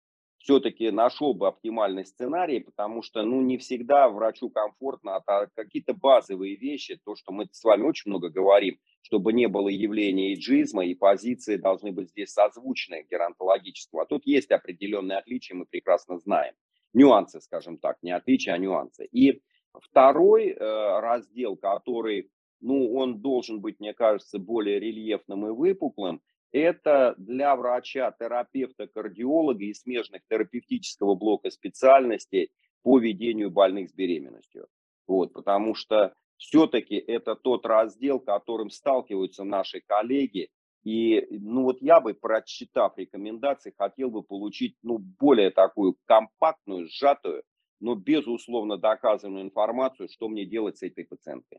все-таки 0.44 0.90
нашел 0.90 1.33
бы 1.33 1.48
оптимальный 1.48 2.04
сценарий, 2.04 2.61
потому 2.61 3.02
что, 3.02 3.22
ну, 3.22 3.40
не 3.40 3.57
всегда 3.57 4.11
врачу 4.11 4.50
комфортно, 4.50 5.16
а 5.16 5.46
какие-то 5.54 5.94
базовые 5.94 6.54
вещи, 6.54 7.00
то, 7.02 7.16
что 7.16 7.33
мы 7.33 7.48
с 7.50 7.64
вами 7.64 7.85
очень 7.85 8.11
много 8.11 8.28
говорим, 8.28 8.78
чтобы 9.00 9.33
не 9.33 9.48
было 9.48 9.68
явления 9.68 10.35
иджизма, 10.35 10.85
и 10.85 10.94
позиции 10.94 11.57
должны 11.57 11.92
быть 11.92 12.11
здесь 12.11 12.33
созвучны 12.33 13.07
геронтологического. 13.11 14.02
А 14.02 14.07
тут 14.07 14.26
есть 14.26 14.50
определенные 14.50 15.16
отличия, 15.16 15.57
мы 15.57 15.64
прекрасно 15.64 16.18
знаем. 16.18 16.52
Нюансы, 16.92 17.40
скажем 17.40 17.78
так, 17.78 17.96
не 18.02 18.11
отличия, 18.11 18.52
а 18.52 18.59
нюансы. 18.59 19.07
И 19.07 19.40
второй 19.72 20.50
э, 20.50 20.59
раздел, 21.00 21.57
который 21.57 22.30
ну, 22.61 22.94
он 22.94 23.20
должен 23.20 23.62
быть, 23.62 23.80
мне 23.80 23.94
кажется, 23.94 24.38
более 24.38 24.78
рельефным 24.78 25.46
и 25.46 25.50
выпуклым, 25.50 26.20
это 26.54 27.16
для 27.18 27.56
врача, 27.56 28.12
терапевта, 28.12 28.86
кардиолога 28.86 29.64
и 29.64 29.74
смежных 29.74 30.22
терапевтического 30.30 31.16
блока 31.16 31.50
специальностей 31.50 32.52
по 32.82 33.00
ведению 33.00 33.50
больных 33.50 33.90
с 33.90 33.92
беременностью. 33.92 34.68
Вот, 35.08 35.32
потому 35.32 35.74
что 35.74 36.14
все-таки 36.36 36.94
это 36.94 37.34
тот 37.34 37.66
раздел, 37.66 38.20
которым 38.20 38.70
сталкиваются 38.70 39.42
наши 39.42 39.80
коллеги. 39.80 40.48
И 40.84 41.26
ну 41.30 41.64
вот 41.64 41.82
я 41.82 42.00
бы, 42.00 42.14
прочитав 42.14 42.96
рекомендации, 42.98 43.74
хотел 43.76 44.10
бы 44.10 44.22
получить 44.22 44.76
ну, 44.84 44.98
более 44.98 45.50
такую 45.50 45.96
компактную, 46.04 46.86
сжатую, 46.86 47.42
но 47.80 47.96
безусловно 47.96 48.76
доказанную 48.76 49.44
информацию, 49.44 50.08
что 50.08 50.28
мне 50.28 50.46
делать 50.46 50.78
с 50.78 50.82
этой 50.84 51.04
пациенткой. 51.04 51.58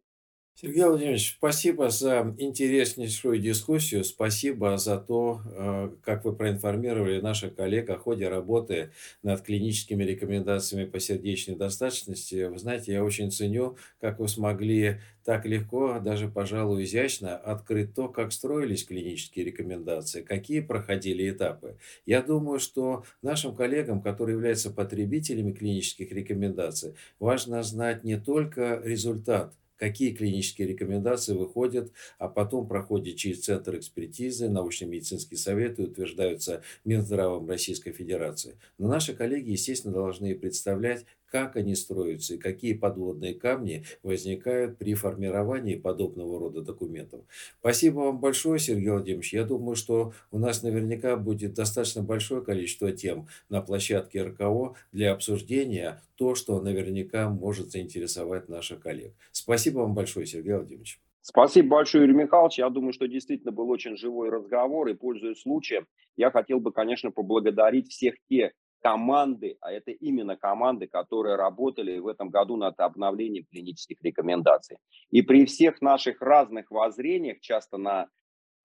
Сергей 0.57 0.85
Владимирович, 0.85 1.35
спасибо 1.37 1.89
за 1.89 2.33
интереснейшую 2.37 3.39
дискуссию, 3.39 4.05
спасибо 4.05 4.77
за 4.77 4.97
то, 4.97 5.41
э, 5.43 5.89
как 6.01 6.23
вы 6.23 6.33
проинформировали 6.33 7.19
наших 7.19 7.55
коллег 7.55 7.89
о 7.89 7.97
ходе 7.97 8.29
работы 8.29 8.91
над 9.21 9.41
клиническими 9.41 10.05
рекомендациями 10.05 10.85
по 10.85 10.97
сердечной 11.01 11.57
достаточности. 11.57 12.45
Вы 12.45 12.57
знаете, 12.57 12.93
я 12.93 13.03
очень 13.03 13.33
ценю, 13.33 13.75
как 13.99 14.19
вы 14.19 14.29
смогли 14.29 15.01
так 15.25 15.45
легко, 15.45 15.99
даже, 15.99 16.29
пожалуй, 16.29 16.85
изящно 16.85 17.35
открыть 17.35 17.93
то, 17.93 18.07
как 18.07 18.31
строились 18.31 18.85
клинические 18.85 19.43
рекомендации, 19.43 20.21
какие 20.21 20.61
проходили 20.61 21.29
этапы. 21.29 21.75
Я 22.05 22.21
думаю, 22.21 22.59
что 22.59 23.03
нашим 23.21 23.53
коллегам, 23.53 24.01
которые 24.01 24.35
являются 24.35 24.71
потребителями 24.71 25.51
клинических 25.51 26.13
рекомендаций, 26.13 26.93
важно 27.19 27.61
знать 27.61 28.05
не 28.05 28.15
только 28.17 28.81
результат– 28.81 29.53
какие 29.77 30.13
клинические 30.13 30.67
рекомендации 30.67 31.33
выходят, 31.33 31.91
а 32.17 32.27
потом 32.27 32.67
проходят 32.67 33.15
через 33.15 33.43
Центр 33.43 33.77
экспертизы, 33.77 34.49
научно-медицинские 34.49 35.37
советы, 35.37 35.83
утверждаются 35.83 36.63
Минздравом 36.83 37.47
Российской 37.47 37.91
Федерации. 37.91 38.57
Но 38.77 38.87
наши 38.87 39.13
коллеги, 39.13 39.51
естественно, 39.51 39.93
должны 39.93 40.35
представлять, 40.35 41.05
как 41.35 41.57
они 41.57 41.75
строятся 41.75 42.35
и 42.35 42.37
какие 42.37 42.71
подводные 42.71 43.33
камни 43.33 43.83
возникают 44.03 44.77
при 44.77 44.93
формировании 44.93 45.75
подобного 45.75 46.39
рода 46.39 46.61
документов. 46.61 47.25
Спасибо 47.59 47.99
вам 47.99 48.21
большое, 48.21 48.57
Сергей 48.57 48.89
Владимирович. 48.91 49.33
Я 49.33 49.43
думаю, 49.43 49.75
что 49.75 50.13
у 50.31 50.39
нас 50.39 50.63
наверняка 50.63 51.17
будет 51.17 51.53
достаточно 51.53 52.01
большое 52.01 52.41
количество 52.41 52.93
тем 52.93 53.27
на 53.49 53.61
площадке 53.61 54.23
РКО 54.23 54.75
для 54.93 55.11
обсуждения, 55.11 56.01
то, 56.15 56.35
что 56.35 56.61
наверняка 56.61 57.29
может 57.29 57.69
заинтересовать 57.69 58.47
наших 58.47 58.79
коллег. 58.79 59.13
Спасибо 59.33 59.79
вам 59.79 59.93
большое, 59.93 60.25
Сергей 60.25 60.53
Владимирович. 60.53 61.01
Спасибо 61.21 61.67
большое, 61.67 62.05
Юрий 62.05 62.15
Михайлович. 62.15 62.59
Я 62.59 62.69
думаю, 62.69 62.93
что 62.93 63.09
действительно 63.09 63.51
был 63.51 63.69
очень 63.69 63.97
живой 63.97 64.29
разговор. 64.29 64.87
И, 64.87 64.93
пользуясь 64.93 65.41
случаем, 65.41 65.85
я 66.15 66.31
хотел 66.31 66.61
бы, 66.61 66.71
конечно, 66.71 67.11
поблагодарить 67.11 67.89
всех 67.89 68.15
те 68.29 68.53
команды, 68.85 69.57
а 69.61 69.71
это 69.71 69.89
именно 69.89 70.37
команды, 70.37 70.85
которые 70.85 71.37
работали 71.37 71.97
в 71.97 72.07
этом 72.07 72.29
году 72.29 72.55
над 72.55 72.79
обновлением 72.79 73.45
клинических 73.45 73.97
рекомендаций. 74.03 74.77
И 75.09 75.23
при 75.23 75.45
всех 75.45 75.81
наших 75.81 76.21
разных 76.21 76.69
воззрениях, 76.69 77.39
часто 77.39 77.77
на 77.77 78.09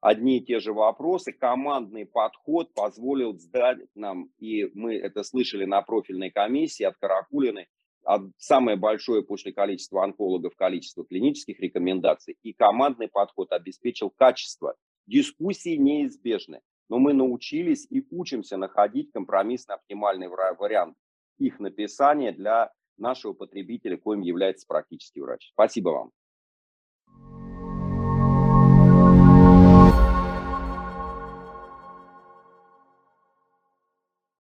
одни 0.03 0.37
и 0.37 0.45
те 0.45 0.61
же 0.61 0.75
вопросы, 0.75 1.33
командный 1.33 2.05
подход 2.05 2.75
позволил 2.75 3.39
сдать 3.39 3.79
нам, 3.95 4.29
и 4.39 4.67
мы 4.75 4.97
это 4.97 5.23
слышали 5.23 5.65
на 5.65 5.81
профильной 5.81 6.31
комиссии 6.31 6.85
от 6.85 6.97
Каракулины, 7.01 7.67
самое 8.37 8.77
большое 8.77 9.23
после 9.23 9.55
количества 9.55 10.05
онкологов 10.05 10.55
количество 10.55 11.07
клинических 11.07 11.59
рекомендаций, 11.61 12.37
и 12.43 12.53
командный 12.53 13.09
подход 13.09 13.53
обеспечил 13.53 14.11
качество. 14.11 14.75
Дискуссии 15.07 15.77
неизбежны, 15.77 16.61
но 16.91 16.99
мы 16.99 17.15
научились 17.15 17.87
и 17.89 18.05
учимся 18.11 18.57
находить 18.57 19.13
компромиссный 19.13 19.77
оптимальный 19.77 20.29
вариант 20.29 20.97
их 21.39 21.59
написания 21.61 22.33
для 22.33 22.71
нашего 22.99 23.33
потребителя, 23.33 23.97
коим 23.97 24.21
является 24.21 24.67
практический 24.67 25.23
врач. 25.23 25.51
Спасибо 25.53 25.91
вам. 25.91 26.11